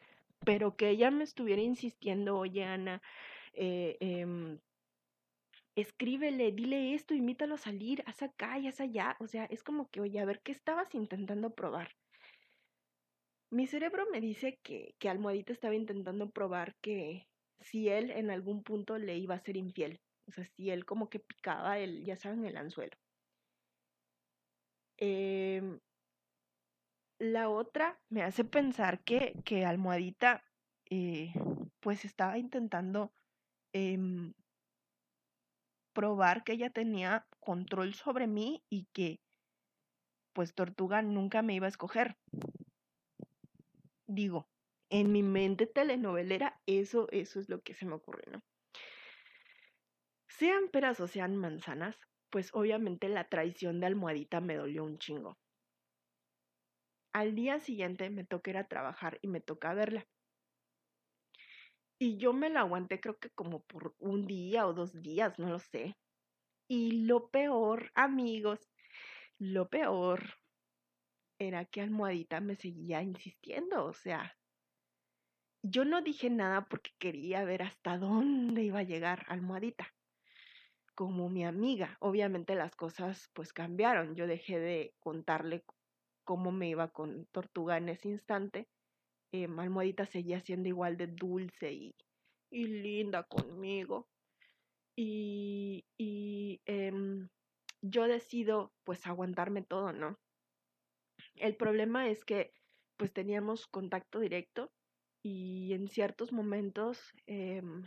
Pero 0.45 0.77
que 0.77 0.91
ella 0.91 1.11
me 1.11 1.25
estuviera 1.25 1.63
insistiendo, 1.63 2.37
oye 2.37 2.65
Ana, 2.65 3.01
eh, 3.53 3.97
eh, 4.01 4.59
escríbele, 5.75 6.53
dile 6.53 6.95
esto, 6.95 7.15
invítalo 7.15 7.55
a 7.55 7.59
salir, 7.59 8.03
haz 8.07 8.23
acá 8.23 8.59
y 8.59 8.69
haz 8.69 8.81
allá. 8.81 9.17
O 9.21 9.27
sea, 9.27 9.45
es 9.47 9.63
como 9.63 9.89
que, 9.91 10.01
oye, 10.01 10.21
a 10.21 10.25
ver, 10.25 10.41
¿qué 10.43 10.53
estabas 10.53 10.95
intentando 10.95 11.55
probar? 11.55 11.91
Mi 13.51 13.67
cerebro 13.67 14.07
me 14.11 14.21
dice 14.21 14.59
que, 14.63 14.95
que 14.99 15.09
Almohadita 15.09 15.53
estaba 15.53 15.75
intentando 15.75 16.31
probar 16.31 16.75
que 16.81 17.29
si 17.61 17.89
él 17.89 18.11
en 18.11 18.31
algún 18.31 18.63
punto 18.63 18.99
le 18.99 19.17
iba 19.19 19.35
a 19.35 19.41
ser 19.41 19.57
infiel. 19.57 20.01
O 20.27 20.33
sea, 20.33 20.45
si 20.57 20.71
él 20.71 20.85
como 20.87 21.09
que 21.11 21.21
picaba 21.21 21.79
el, 21.79 22.05
ya 22.05 22.17
saben, 22.17 22.45
el 22.45 22.57
anzuelo. 22.57 22.97
Em, 24.99 25.81
la 27.19 27.49
otra 27.49 28.01
me 28.09 28.23
hace 28.23 28.45
pensar 28.45 29.03
que, 29.05 29.35
que 29.45 29.65
Almohadita 29.65 30.45
eh, 30.91 31.33
pues 31.81 32.05
estaba 32.05 32.39
intentando 32.39 33.13
em, 33.73 34.35
probar 35.93 36.45
que 36.45 36.53
ella 36.53 36.71
tenía 36.71 37.27
control 37.41 37.95
sobre 37.95 38.27
mí 38.27 38.63
y 38.69 38.87
que 38.93 39.21
pues 40.33 40.55
Tortuga 40.55 41.03
nunca 41.03 41.43
me 41.43 41.55
iba 41.55 41.67
a 41.67 41.69
escoger. 41.69 42.17
Digo, 44.07 44.49
en 44.91 45.13
mi 45.13 45.23
mente 45.23 45.67
telenovelera, 45.67 46.61
eso, 46.67 47.09
eso 47.11 47.41
es 47.41 47.49
lo 47.49 47.61
que 47.63 47.75
se 47.75 47.87
me 47.87 47.95
ocurre, 47.95 48.31
¿no? 48.31 48.43
Sean 50.29 50.69
peras 50.69 51.01
o 51.01 51.07
sean 51.07 51.37
manzanas, 51.37 51.99
pues 52.31 52.51
obviamente 52.55 53.09
la 53.09 53.29
traición 53.29 53.81
de 53.81 53.87
almohadita 53.87 54.41
me 54.41 54.57
dolió 54.57 54.85
un 54.85 54.99
chingo. 54.99 55.39
Al 57.15 57.35
día 57.35 57.59
siguiente 57.59 58.09
me 58.09 58.25
toca 58.25 58.51
ir 58.51 58.57
a 58.57 58.69
trabajar 58.69 59.19
y 59.21 59.29
me 59.29 59.41
toca 59.41 59.75
verla. 59.75 60.07
Y 62.05 62.17
yo 62.17 62.33
me 62.33 62.51
la 62.51 62.63
aguanté 62.63 62.99
creo 62.99 63.17
que 63.21 63.31
como 63.31 63.63
por 63.63 63.95
un 64.01 64.27
día 64.27 64.67
o 64.67 64.75
dos 64.75 65.01
días, 65.03 65.39
no 65.39 65.49
lo 65.49 65.61
sé. 65.61 65.97
Y 66.67 67.07
lo 67.07 67.31
peor, 67.31 67.93
amigos, 67.95 68.59
lo 69.39 69.69
peor 69.69 70.35
era 71.39 71.65
que 71.65 71.81
Almohadita 71.81 72.41
me 72.41 72.57
seguía 72.57 73.03
insistiendo, 73.03 73.85
o 73.85 73.93
sea, 73.93 74.37
yo 75.63 75.85
no 75.85 76.03
dije 76.03 76.29
nada 76.29 76.69
porque 76.69 76.91
quería 76.99 77.45
ver 77.45 77.63
hasta 77.63 77.99
dónde 77.99 78.65
iba 78.65 78.81
a 78.81 78.91
llegar 78.93 79.25
Almohadita. 79.29 79.95
Como 80.97 81.29
mi 81.29 81.45
amiga, 81.45 81.99
obviamente 82.01 82.57
las 82.57 82.75
cosas 82.75 83.31
pues 83.33 83.53
cambiaron. 83.53 84.17
Yo 84.17 84.27
dejé 84.27 84.59
de 84.59 84.93
contarle 84.99 85.65
cómo 86.25 86.51
me 86.51 86.69
iba 86.69 86.89
con 86.89 87.27
Tortuga 87.27 87.77
en 87.77 87.91
ese 87.91 88.09
instante 88.09 88.69
eh, 89.33 89.47
Almohadita 89.59 90.07
seguía 90.07 90.41
siendo 90.41 90.69
igual 90.69 90.97
de 90.97 91.07
dulce 91.09 91.73
y, 91.73 91.95
y 92.51 92.67
linda 92.67 93.25
conmigo. 93.25 94.09
Y, 94.95 95.87
y 95.99 96.61
em, 96.67 97.29
yo 97.81 98.07
decido 98.07 98.73
pues 98.85 99.07
aguantarme 99.07 99.63
todo, 99.63 99.93
¿no? 99.93 100.19
El 101.37 101.57
problema 101.57 102.09
es 102.09 102.25
que 102.25 102.53
pues 102.99 103.13
teníamos 103.13 103.67
contacto 103.67 104.21
directo 104.21 104.71
y 105.25 105.73
en 105.73 105.89
ciertos 105.89 106.33
momentos 106.33 107.13
em, 107.27 107.85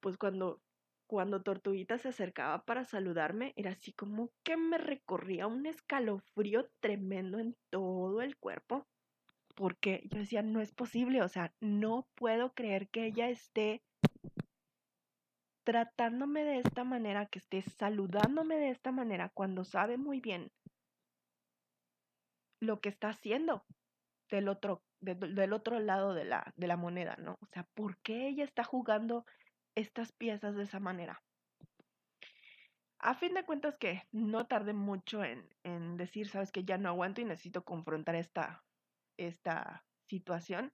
pues 0.00 0.18
cuando 0.18 0.63
cuando 1.14 1.42
Tortuguita 1.42 1.96
se 1.96 2.08
acercaba 2.08 2.64
para 2.64 2.84
saludarme, 2.84 3.52
era 3.54 3.70
así 3.70 3.92
como 3.92 4.32
que 4.42 4.56
me 4.56 4.78
recorría 4.78 5.46
un 5.46 5.64
escalofrío 5.64 6.68
tremendo 6.80 7.38
en 7.38 7.56
todo 7.70 8.20
el 8.20 8.36
cuerpo, 8.36 8.88
porque 9.54 10.02
yo 10.10 10.18
decía, 10.18 10.42
no 10.42 10.60
es 10.60 10.72
posible, 10.72 11.22
o 11.22 11.28
sea, 11.28 11.54
no 11.60 12.08
puedo 12.16 12.52
creer 12.52 12.88
que 12.88 13.06
ella 13.06 13.28
esté 13.28 13.80
tratándome 15.62 16.42
de 16.42 16.58
esta 16.58 16.82
manera, 16.82 17.26
que 17.26 17.38
esté 17.38 17.62
saludándome 17.62 18.56
de 18.56 18.70
esta 18.70 18.90
manera, 18.90 19.30
cuando 19.32 19.64
sabe 19.64 19.96
muy 19.96 20.18
bien 20.18 20.50
lo 22.58 22.80
que 22.80 22.88
está 22.88 23.10
haciendo 23.10 23.64
del 24.32 24.48
otro, 24.48 24.82
del 25.00 25.52
otro 25.52 25.78
lado 25.78 26.12
de 26.12 26.24
la, 26.24 26.52
de 26.56 26.66
la 26.66 26.76
moneda, 26.76 27.14
¿no? 27.20 27.38
O 27.40 27.46
sea, 27.52 27.68
¿por 27.74 27.98
qué 27.98 28.26
ella 28.26 28.42
está 28.42 28.64
jugando 28.64 29.24
estas 29.74 30.12
piezas 30.12 30.54
de 30.54 30.64
esa 30.64 30.80
manera. 30.80 31.22
A 32.98 33.14
fin 33.14 33.34
de 33.34 33.44
cuentas 33.44 33.76
que 33.76 34.02
no 34.12 34.46
tardé 34.46 34.72
mucho 34.72 35.24
en, 35.24 35.46
en 35.62 35.96
decir, 35.96 36.28
sabes 36.28 36.50
que 36.52 36.64
ya 36.64 36.78
no 36.78 36.88
aguanto 36.88 37.20
y 37.20 37.24
necesito 37.24 37.62
confrontar 37.62 38.14
esta, 38.14 38.64
esta 39.18 39.84
situación. 40.08 40.72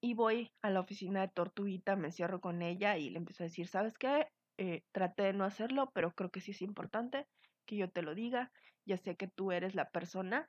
Y 0.00 0.14
voy 0.14 0.52
a 0.62 0.70
la 0.70 0.80
oficina 0.80 1.20
de 1.20 1.28
Tortuguita, 1.28 1.96
me 1.96 2.12
cierro 2.12 2.40
con 2.40 2.62
ella 2.62 2.96
y 2.96 3.10
le 3.10 3.18
empiezo 3.18 3.42
a 3.42 3.48
decir, 3.48 3.66
¿sabes 3.68 3.98
qué? 3.98 4.28
Eh, 4.58 4.84
traté 4.92 5.24
de 5.24 5.32
no 5.34 5.44
hacerlo, 5.44 5.90
pero 5.92 6.12
creo 6.14 6.30
que 6.30 6.40
sí 6.40 6.52
es 6.52 6.62
importante 6.62 7.26
que 7.66 7.76
yo 7.76 7.90
te 7.90 8.02
lo 8.02 8.14
diga. 8.14 8.52
Ya 8.86 8.96
sé 8.96 9.16
que 9.16 9.28
tú 9.28 9.52
eres 9.52 9.74
la 9.74 9.90
persona 9.90 10.48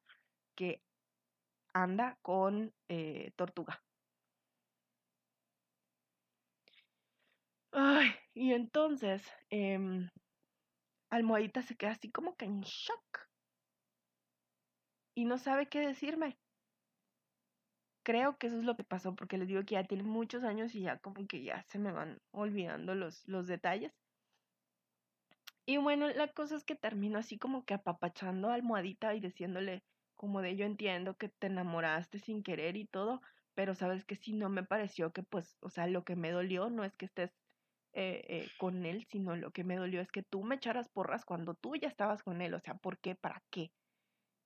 que 0.55 0.81
anda 1.73 2.17
con 2.21 2.73
eh, 2.87 3.31
Tortuga. 3.35 3.83
Ay, 7.79 8.09
y 8.33 8.53
entonces, 8.53 9.21
em, 9.51 10.09
Almohadita 11.11 11.61
se 11.61 11.75
queda 11.77 11.91
así 11.91 12.11
como 12.11 12.35
que 12.35 12.45
en 12.45 12.61
shock. 12.61 13.29
Y 15.13 15.25
no 15.25 15.37
sabe 15.37 15.69
qué 15.69 15.81
decirme. 15.81 16.39
Creo 18.03 18.39
que 18.39 18.47
eso 18.47 18.57
es 18.57 18.63
lo 18.63 18.75
que 18.75 18.83
pasó, 18.83 19.15
porque 19.15 19.37
les 19.37 19.47
digo 19.47 19.63
que 19.63 19.75
ya 19.75 19.83
tiene 19.83 20.01
muchos 20.01 20.43
años 20.43 20.73
y 20.73 20.81
ya 20.81 20.97
como 20.97 21.27
que 21.27 21.43
ya 21.43 21.61
se 21.67 21.77
me 21.77 21.91
van 21.91 22.19
olvidando 22.31 22.95
los, 22.95 23.27
los 23.27 23.45
detalles. 23.45 23.93
Y 25.67 25.77
bueno, 25.77 26.07
la 26.09 26.29
cosa 26.29 26.55
es 26.55 26.63
que 26.63 26.73
termino 26.75 27.19
así 27.19 27.37
como 27.37 27.63
que 27.63 27.75
apapachando 27.75 28.49
a 28.49 28.55
Almohadita 28.55 29.13
y 29.13 29.19
diciéndole 29.19 29.83
como 30.15 30.41
de 30.41 30.55
yo 30.55 30.65
entiendo 30.65 31.15
que 31.15 31.29
te 31.29 31.45
enamoraste 31.45 32.17
sin 32.17 32.41
querer 32.41 32.75
y 32.75 32.87
todo, 32.87 33.21
pero 33.53 33.75
sabes 33.75 34.03
que 34.03 34.15
sí 34.15 34.33
no 34.33 34.49
me 34.49 34.63
pareció 34.63 35.13
que 35.13 35.21
pues, 35.21 35.57
o 35.61 35.69
sea, 35.69 35.85
lo 35.85 36.03
que 36.03 36.15
me 36.15 36.31
dolió 36.31 36.71
no 36.71 36.83
es 36.83 36.95
que 36.95 37.05
estés 37.05 37.37
eh, 37.99 38.23
eh, 38.27 38.47
con 38.59 38.85
él, 38.85 39.07
sino 39.09 39.35
lo 39.35 39.49
que 39.49 39.63
me 39.63 39.75
dolió 39.75 40.01
es 40.01 40.11
que 40.11 40.21
tú 40.21 40.43
me 40.43 40.53
echaras 40.53 40.87
porras 40.87 41.25
cuando 41.25 41.55
tú 41.55 41.75
ya 41.75 41.87
estabas 41.87 42.21
con 42.21 42.43
él, 42.43 42.53
o 42.53 42.59
sea, 42.59 42.75
¿por 42.75 42.99
qué? 42.99 43.15
¿Para 43.15 43.41
qué? 43.49 43.71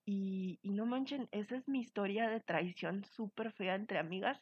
Y, 0.05 0.61
no 0.63 0.85
manchen, 0.85 1.27
esa 1.31 1.57
es 1.57 1.67
mi 1.67 1.81
historia 1.81 2.29
de 2.29 2.39
traición 2.39 3.03
súper 3.03 3.51
fea 3.51 3.75
entre 3.75 3.99
amigas. 3.99 4.41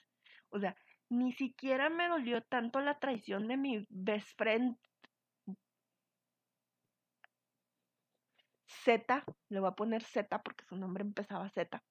O 0.49 0.59
sea, 0.59 0.75
ni 1.09 1.31
siquiera 1.33 1.89
me 1.89 2.07
dolió 2.07 2.43
tanto 2.43 2.81
la 2.81 2.99
traición 2.99 3.47
de 3.47 3.57
mi 3.57 3.87
best 3.89 4.37
friend 4.37 4.77
Z, 8.67 9.23
le 9.49 9.59
voy 9.59 9.69
a 9.69 9.75
poner 9.75 10.03
Z 10.03 10.43
porque 10.43 10.65
su 10.65 10.75
nombre 10.77 11.03
empezaba 11.03 11.49
Z. 11.49 11.81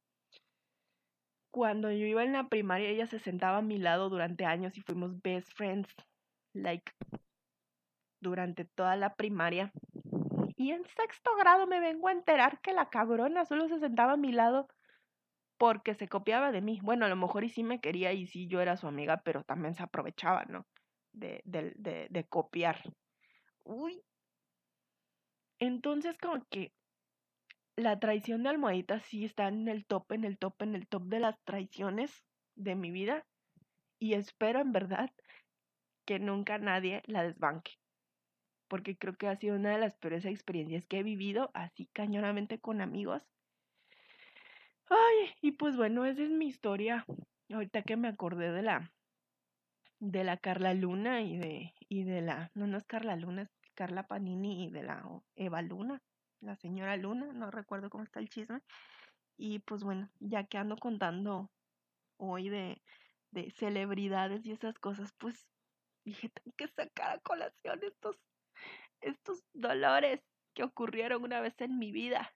cuando 1.50 1.90
yo 1.90 2.07
iba 2.07 2.22
en 2.22 2.33
la 2.33 2.48
primaria, 2.48 2.90
ella 2.90 3.09
se 3.09 3.18
sentaba 3.18 3.59
a 3.59 3.62
mi 3.62 3.78
lado 3.78 4.09
durante 4.09 4.44
años 4.44 4.78
y 4.78 4.83
fuimos 4.83 5.20
best 5.20 5.52
friends, 5.57 5.92
like, 6.53 6.93
durante 8.21 8.65
toda 8.65 8.97
la 8.97 9.15
primaria. 9.15 9.73
Y 10.57 10.73
en 10.73 10.85
sexto 10.85 11.31
grado 11.37 11.67
me 11.67 11.81
vengo 11.81 12.09
a 12.09 12.13
enterar 12.13 12.61
que 12.61 12.73
la 12.73 12.89
cabrona 12.89 13.45
solo 13.45 13.69
se 13.69 13.79
sentaba 13.79 14.15
a 14.15 14.17
mi 14.17 14.33
lado 14.33 14.69
porque 15.59 15.95
se 15.95 16.09
copiaba 16.09 16.53
de 16.53 16.61
mí. 16.61 16.81
Bueno, 16.83 17.05
a 17.05 17.09
lo 17.09 17.17
mejor 17.17 17.45
y 17.45 17.49
sí 17.49 17.63
me 17.63 17.81
quería 17.81 18.13
y 18.13 18.27
sí 18.27 18.47
yo 18.47 18.61
era 18.61 18.77
su 18.77 18.87
amiga, 18.87 19.21
pero 19.25 19.45
también 19.45 19.75
se 19.75 19.83
aprovechaba, 19.83 20.45
¿no? 20.45 20.67
De, 21.13 21.43
de, 21.45 21.75
de, 22.11 22.25
copiar. 22.25 22.81
Uy. 23.65 24.03
Entonces 25.59 26.17
como 26.19 26.45
que 26.49 26.73
la 27.75 27.99
traición 27.99 28.45
de 28.45 28.51
almohadita 28.51 29.01
sí 29.01 29.25
está 29.25 29.49
en 29.49 29.67
el 29.69 29.85
top, 29.85 30.13
en 30.13 30.25
el 30.25 30.39
top, 30.39 30.63
en 30.63 30.77
el 30.77 30.87
top 30.87 31.05
de 31.05 31.21
las 31.21 31.39
traiciones 31.45 32.25
de 32.55 32.77
mi 32.77 32.91
vida. 32.91 33.27
Y 33.99 34.15
espero 34.15 34.61
en 34.61 34.71
verdad 34.71 35.11
que 36.09 36.18
nunca 36.18 36.57
nadie 36.57 37.03
la 37.05 37.23
desbanque. 37.23 37.73
Porque 38.66 38.97
creo 38.97 39.14
que 39.18 39.29
ha 39.29 39.37
sido 39.37 39.57
una 39.57 39.73
de 39.73 39.79
las 39.79 39.94
peores 39.94 40.25
experiencias 40.25 40.87
que 40.87 41.01
he 41.01 41.03
vivido 41.03 41.51
así 41.53 41.85
cañonamente 41.92 42.59
con 42.59 42.81
amigos 42.81 43.23
Ay, 44.88 45.35
y 45.42 45.53
pues 45.53 45.77
bueno, 45.77 46.07
esa 46.07 46.23
es 46.23 46.31
mi 46.31 46.47
historia. 46.47 47.05
Ahorita 47.53 47.83
que 47.83 47.99
me 47.99 48.09
acordé 48.09 48.51
de 48.53 48.62
la 48.62 48.90
de 49.99 50.25
la 50.25 50.38
Carla 50.38 50.73
Luna 50.73 51.21
y 51.21 51.37
de 51.37 51.75
y 51.90 52.05
de 52.05 52.23
la 52.23 52.51
no 52.55 52.66
no 52.66 52.79
es 52.79 52.87
Carla 52.87 53.14
Luna, 53.14 53.42
es 53.42 53.51
Carla 53.75 54.07
Panini 54.07 54.64
y 54.64 54.71
de 54.71 54.85
la 54.85 55.05
Eva 55.37 55.61
Luna, 55.61 56.01
la 56.40 56.57
señora 56.57 56.97
Luna, 56.97 57.35
no 57.35 57.51
recuerdo 57.51 57.90
cómo 57.90 58.05
está 58.05 58.21
el 58.21 58.31
chisme. 58.31 58.62
Y 59.37 59.59
pues 59.59 59.85
bueno, 59.85 60.09
ya 60.21 60.44
que 60.44 60.57
ando 60.57 60.77
contando 60.79 61.51
hoy 62.16 62.49
de 62.49 62.81
de 63.31 63.51
celebridades 63.51 64.47
y 64.47 64.53
esas 64.53 64.79
cosas, 64.79 65.12
pues 65.18 65.47
dije, 66.09 66.29
tengo 66.29 66.55
que 66.57 66.68
sacar 66.68 67.16
a 67.16 67.21
colación 67.21 67.81
estos 67.83 68.16
estos 69.01 69.44
dolores 69.53 70.21
que 70.55 70.64
ocurrieron 70.64 71.23
una 71.23 71.40
vez 71.40 71.61
en 71.61 71.79
mi 71.79 71.92
vida. 71.92 72.35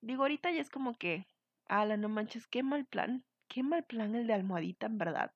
Digo, 0.00 0.22
ahorita 0.22 0.50
ya 0.50 0.60
es 0.60 0.70
como 0.70 0.96
que 0.96 1.26
Ala, 1.66 1.96
no 1.96 2.08
manches, 2.08 2.46
qué 2.48 2.62
mal 2.62 2.84
plan. 2.84 3.24
Qué 3.48 3.62
mal 3.62 3.84
plan 3.84 4.14
el 4.14 4.26
de 4.26 4.34
almohadita, 4.34 4.86
en 4.86 4.98
verdad. 4.98 5.32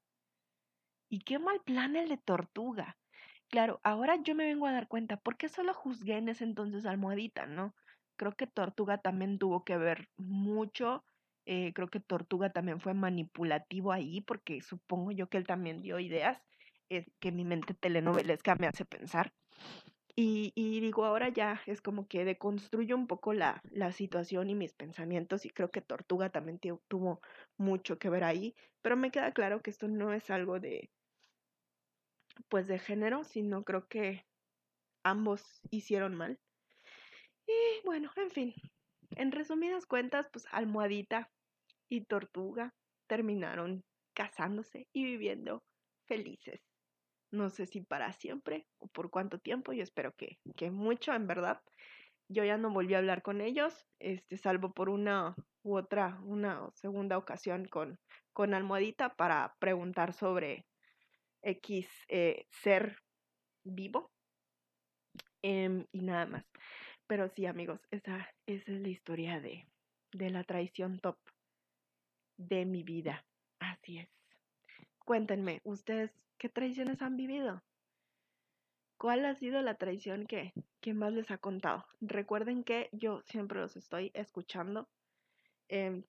Y 1.09 1.20
qué 1.20 1.38
mal 1.38 1.61
plan 1.64 1.96
el 1.96 2.09
de 2.09 2.18
tortuga. 2.18 2.98
Claro, 3.48 3.81
ahora 3.85 4.16
yo 4.16 4.35
me 4.35 4.44
vengo 4.44 4.66
a 4.66 4.72
dar 4.72 4.88
cuenta, 4.88 5.16
¿por 5.16 5.37
qué 5.37 5.48
solo 5.48 5.72
juzgué 5.72 6.18
en 6.18 6.29
ese 6.29 6.44
entonces 6.44 6.85
almohadita, 6.85 7.46
no? 7.46 7.74
Creo 8.16 8.33
que 8.33 8.46
Tortuga 8.46 8.98
también 8.98 9.38
tuvo 9.38 9.64
que 9.64 9.76
ver 9.76 10.09
mucho. 10.16 11.05
Eh, 11.44 11.72
creo 11.74 11.88
que 11.88 12.00
Tortuga 12.00 12.50
también 12.50 12.81
fue 12.81 12.92
manipulativo 12.92 13.92
ahí, 13.92 14.20
porque 14.20 14.61
supongo 14.62 15.12
yo 15.12 15.29
que 15.29 15.38
él 15.38 15.46
también 15.46 15.81
dio 15.81 16.00
ideas 16.00 16.42
que 17.20 17.33
mi 17.33 17.44
mente 17.44 17.75
telenovelesca 17.75 18.55
me 18.57 18.66
hace 18.66 18.85
pensar. 18.85 19.33
Y, 20.18 20.53
digo, 20.81 21.05
ahora 21.05 21.29
ya 21.29 21.61
es 21.66 21.83
como 21.83 22.09
que 22.09 22.25
deconstruyo 22.25 22.96
un 22.96 23.07
poco 23.07 23.35
la, 23.35 23.61
la 23.70 23.92
situación 23.92 24.49
y 24.49 24.55
mis 24.55 24.72
pensamientos 24.72 25.44
y 25.44 25.51
creo 25.51 25.70
que 25.70 25.83
Tortuga 25.83 26.31
también 26.31 26.59
tuvo 26.88 27.20
mucho 27.59 27.99
que 27.99 28.09
ver 28.09 28.25
ahí, 28.25 28.55
pero 28.81 28.96
me 28.96 29.11
queda 29.11 29.33
claro 29.33 29.61
que 29.61 29.68
esto 29.70 29.88
no 29.88 30.14
es 30.14 30.31
algo 30.31 30.59
de, 30.59 30.90
pues 32.49 32.66
de 32.66 32.79
género, 32.79 33.25
sino 33.25 33.62
creo 33.62 33.88
que 33.88 34.25
ambos 35.05 35.61
hicieron 35.70 36.14
mal. 36.14 36.40
Y 37.46 37.85
bueno, 37.85 38.11
en 38.16 38.31
fin, 38.31 38.55
en 39.16 39.33
resumidas 39.33 39.85
cuentas, 39.85 40.29
pues 40.33 40.46
Almohadita 40.51 41.31
y 41.90 42.07
Tortuga 42.07 42.75
terminaron 43.07 43.85
casándose 44.14 44.88
y 44.94 45.05
viviendo 45.05 45.62
felices. 46.07 46.61
No 47.30 47.50
sé 47.50 47.66
si 47.66 47.80
para 47.80 48.12
siempre 48.12 48.66
o 48.78 48.88
por 48.88 49.10
cuánto 49.10 49.38
tiempo, 49.38 49.72
yo 49.72 49.82
espero 49.82 50.12
que, 50.12 50.38
que 50.56 50.70
mucho, 50.70 51.12
en 51.12 51.26
verdad. 51.26 51.60
Yo 52.28 52.44
ya 52.44 52.56
no 52.56 52.70
volví 52.70 52.94
a 52.94 52.98
hablar 52.98 53.22
con 53.22 53.40
ellos, 53.40 53.86
este, 54.00 54.36
salvo 54.36 54.72
por 54.72 54.88
una 54.88 55.36
u 55.62 55.76
otra, 55.76 56.18
una 56.24 56.70
segunda 56.74 57.18
ocasión 57.18 57.66
con, 57.66 57.98
con 58.32 58.54
Almohadita 58.54 59.14
para 59.14 59.54
preguntar 59.60 60.12
sobre 60.12 60.66
X 61.42 61.88
eh, 62.08 62.46
ser 62.50 62.98
vivo. 63.64 64.10
Em, 65.42 65.86
y 65.92 66.02
nada 66.02 66.26
más. 66.26 66.44
Pero 67.06 67.28
sí, 67.28 67.46
amigos, 67.46 67.80
esa, 67.90 68.28
esa 68.46 68.72
es 68.72 68.80
la 68.80 68.88
historia 68.88 69.40
de, 69.40 69.68
de 70.12 70.30
la 70.30 70.42
traición 70.42 70.98
top 70.98 71.18
de 72.36 72.64
mi 72.64 72.82
vida. 72.82 73.24
Así 73.60 73.98
es. 73.98 74.08
Cuéntenme, 74.98 75.60
¿ustedes 75.62 76.10
¿Qué 76.38 76.49
traiciones 76.49 77.01
han 77.03 77.16
vivido? 77.16 77.62
¿Cuál 78.99 79.25
ha 79.25 79.35
sido 79.35 79.61
la 79.62 79.77
traición 79.77 80.27
que, 80.27 80.53
que 80.81 80.94
más 80.94 81.12
les 81.12 81.31
ha 81.31 81.38
contado? 81.38 81.85
Recuerden 82.01 82.64
que 82.64 82.88
yo 82.92 83.22
siempre 83.27 83.61
los 83.61 83.77
estoy 83.77 84.11
escuchando. 84.14 84.88
Em, 85.68 86.05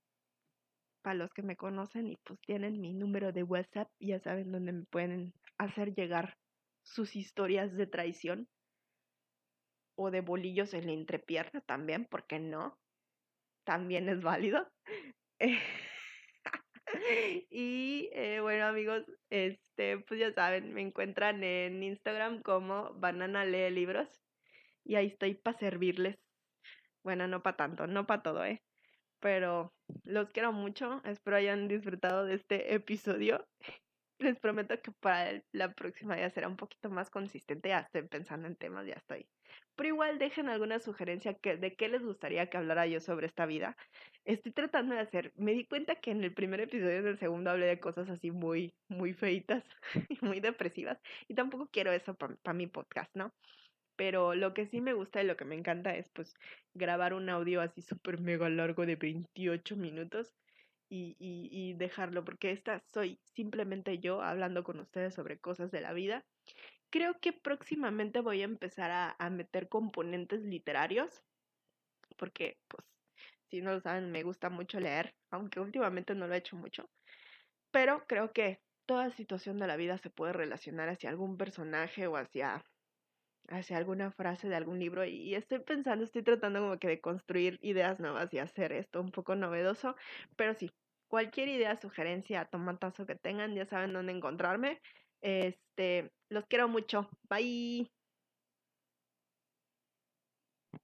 para 1.02 1.16
los 1.16 1.34
que 1.34 1.42
me 1.42 1.56
conocen 1.56 2.08
y 2.08 2.18
pues 2.18 2.40
tienen 2.42 2.82
mi 2.82 2.94
número 2.94 3.32
de 3.32 3.44
WhatsApp, 3.44 3.90
ya 4.00 4.20
saben 4.20 4.52
dónde 4.52 4.74
me 4.74 4.84
pueden 4.86 5.34
hacer 5.58 5.94
llegar 5.94 6.38
sus 6.84 7.16
historias 7.16 7.74
de 7.74 7.88
traición 7.88 8.50
o 9.96 10.12
de 10.12 10.22
bolillos 10.22 10.74
en 10.74 10.88
la 10.88 10.94
entrepierna 10.94 11.62
también, 11.62 12.06
porque 12.10 12.40
no, 12.40 12.78
también 13.64 14.10
es 14.10 14.22
válido. 14.22 14.68
y 17.50 18.10
eh, 18.14 18.40
bueno 18.42 18.66
amigos, 18.66 19.04
este, 19.30 20.00
pues 20.00 20.20
ya 20.20 20.32
saben, 20.34 20.74
me 20.74 20.82
encuentran 20.82 21.44
en 21.44 21.84
Instagram 21.84 22.42
como 22.42 22.94
Banana 22.96 23.46
Lee 23.46 23.70
Libros 23.72 24.08
y 24.84 24.96
ahí 24.96 25.08
estoy 25.08 25.36
para 25.36 25.58
servirles. 25.58 26.18
Bueno, 27.04 27.28
no 27.28 27.42
para 27.44 27.58
tanto, 27.58 27.88
no 27.88 28.06
para 28.06 28.24
todo, 28.24 28.46
¿eh? 28.46 28.64
Pero 29.20 29.74
los 30.04 30.30
quiero 30.30 30.52
mucho, 30.52 31.02
espero 31.06 31.38
hayan 31.38 31.68
disfrutado 31.68 32.26
de 32.26 32.36
este 32.36 32.74
episodio. 32.74 33.48
Les 34.20 34.40
prometo 34.40 34.82
que 34.82 34.92
para 34.92 35.42
la 35.52 35.74
próxima 35.74 36.18
ya 36.18 36.30
será 36.30 36.48
un 36.48 36.58
poquito 36.58 36.90
más 36.90 37.10
consistente, 37.10 37.70
ya 37.70 37.80
estoy 37.80 38.04
pensando 38.04 38.48
en 38.48 38.56
temas, 38.56 38.86
ya 38.86 38.96
estoy 38.96 39.28
pero 39.78 39.90
igual 39.90 40.18
dejen 40.18 40.50
alguna 40.50 40.80
sugerencia 40.80 41.38
de 41.42 41.76
qué 41.76 41.88
les 41.88 42.04
gustaría 42.04 42.50
que 42.50 42.58
hablara 42.58 42.88
yo 42.88 43.00
sobre 43.00 43.28
esta 43.28 43.46
vida. 43.46 43.78
Estoy 44.26 44.52
tratando 44.52 44.96
de 44.96 45.02
hacer, 45.02 45.32
me 45.36 45.54
di 45.54 45.66
cuenta 45.66 45.96
que 45.96 46.12
en 46.12 46.24
el 46.24 46.34
primer 46.34 46.60
episodio 46.60 46.96
y 46.96 47.00
en 47.00 47.08
el 47.08 47.20
segundo 47.20 47.52
hablé 47.52 47.68
de 47.68 47.80
cosas 47.80 48.10
así 48.10 48.32
muy, 48.32 48.74
muy 48.90 49.14
feitas 49.14 49.64
y 50.10 50.18
muy 50.26 50.40
depresivas, 50.40 51.00
y 51.28 51.36
tampoco 51.36 51.70
quiero 51.72 51.92
eso 51.92 52.16
para 52.16 52.54
mi 52.54 52.68
podcast, 52.68 53.16
¿no? 53.16 53.32
Pero 53.96 54.36
lo 54.36 54.54
que 54.54 54.66
sí 54.68 54.82
me 54.82 54.94
gusta 54.94 55.24
y 55.24 55.28
lo 55.28 55.38
que 55.38 55.46
me 55.46 55.56
encanta 55.56 55.96
es 55.96 56.10
pues 56.10 56.36
grabar 56.74 57.14
un 57.14 57.30
audio 57.30 57.62
así 57.62 57.82
súper 57.82 58.20
mega 58.20 58.50
largo 58.50 58.86
de 58.86 58.96
28 58.96 59.76
minutos 59.76 60.36
y, 60.90 61.74
dejarlo, 61.74 62.24
porque 62.24 62.52
esta 62.52 62.82
soy 62.88 63.20
simplemente 63.34 64.00
yo 64.00 64.22
hablando 64.22 64.64
con 64.64 64.80
ustedes 64.80 65.14
sobre 65.14 65.40
cosas 65.40 65.72
de 65.72 65.82
la 65.82 65.94
vida 65.94 66.26
Creo 66.90 67.20
que 67.20 67.34
próximamente 67.34 68.22
voy 68.22 68.42
a 68.42 68.46
empezar 68.46 69.16
a, 69.20 69.30
meter 69.30 69.68
componentes 69.68 70.42
literarios, 70.44 71.22
porque, 72.18 72.58
pues, 72.70 72.86
si 73.50 73.62
no 73.62 73.74
lo 73.74 73.82
saben, 73.82 74.12
me 74.12 74.24
gusta 74.24 74.50
mucho 74.50 74.80
leer, 74.80 75.14
aunque 75.30 75.60
últimamente 75.60 76.16
no 76.16 76.28
lo 76.28 76.34
he 76.34 76.38
hecho 76.38 76.56
mucho. 76.56 76.90
Pero 77.72 78.06
creo 78.08 78.32
que 78.32 78.62
toda 78.86 79.12
situación 79.12 79.58
de 79.60 79.68
la 79.68 79.76
vida 79.76 79.98
se 79.98 80.10
puede 80.10 80.34
relacionar 80.34 80.88
hacia 80.88 81.10
algún 81.10 81.38
personaje 81.38 82.08
o 82.08 82.16
hacia, 82.16 82.64
hacia 83.48 83.78
alguna 83.78 84.12
frase 84.12 84.50
de 84.50 84.56
algún 84.56 84.80
libro. 84.80 85.06
Y 85.06 85.36
estoy 85.36 85.60
pensando, 85.60 86.06
estoy 86.06 86.24
tratando 86.24 86.62
como 86.62 86.78
que 86.80 86.88
de 86.88 87.02
construir 87.02 87.58
ideas 87.62 88.00
nuevas 88.00 88.34
y 88.34 88.40
hacer 88.40 88.72
esto 88.74 89.02
un 89.02 89.12
poco 89.12 89.36
novedoso. 89.36 89.96
Pero 90.36 90.54
sí, 90.54 90.70
cualquier 91.10 91.50
idea, 91.50 91.76
sugerencia, 91.78 92.46
tomatazo 92.46 93.06
que 93.06 93.16
tengan, 93.16 93.56
ya 93.56 93.66
saben 93.66 93.94
dónde 93.94 94.14
encontrarme. 94.14 94.80
Este, 95.22 96.12
los 96.30 96.46
quiero 96.48 96.68
mucho. 96.68 97.10
Bye. 97.30 97.97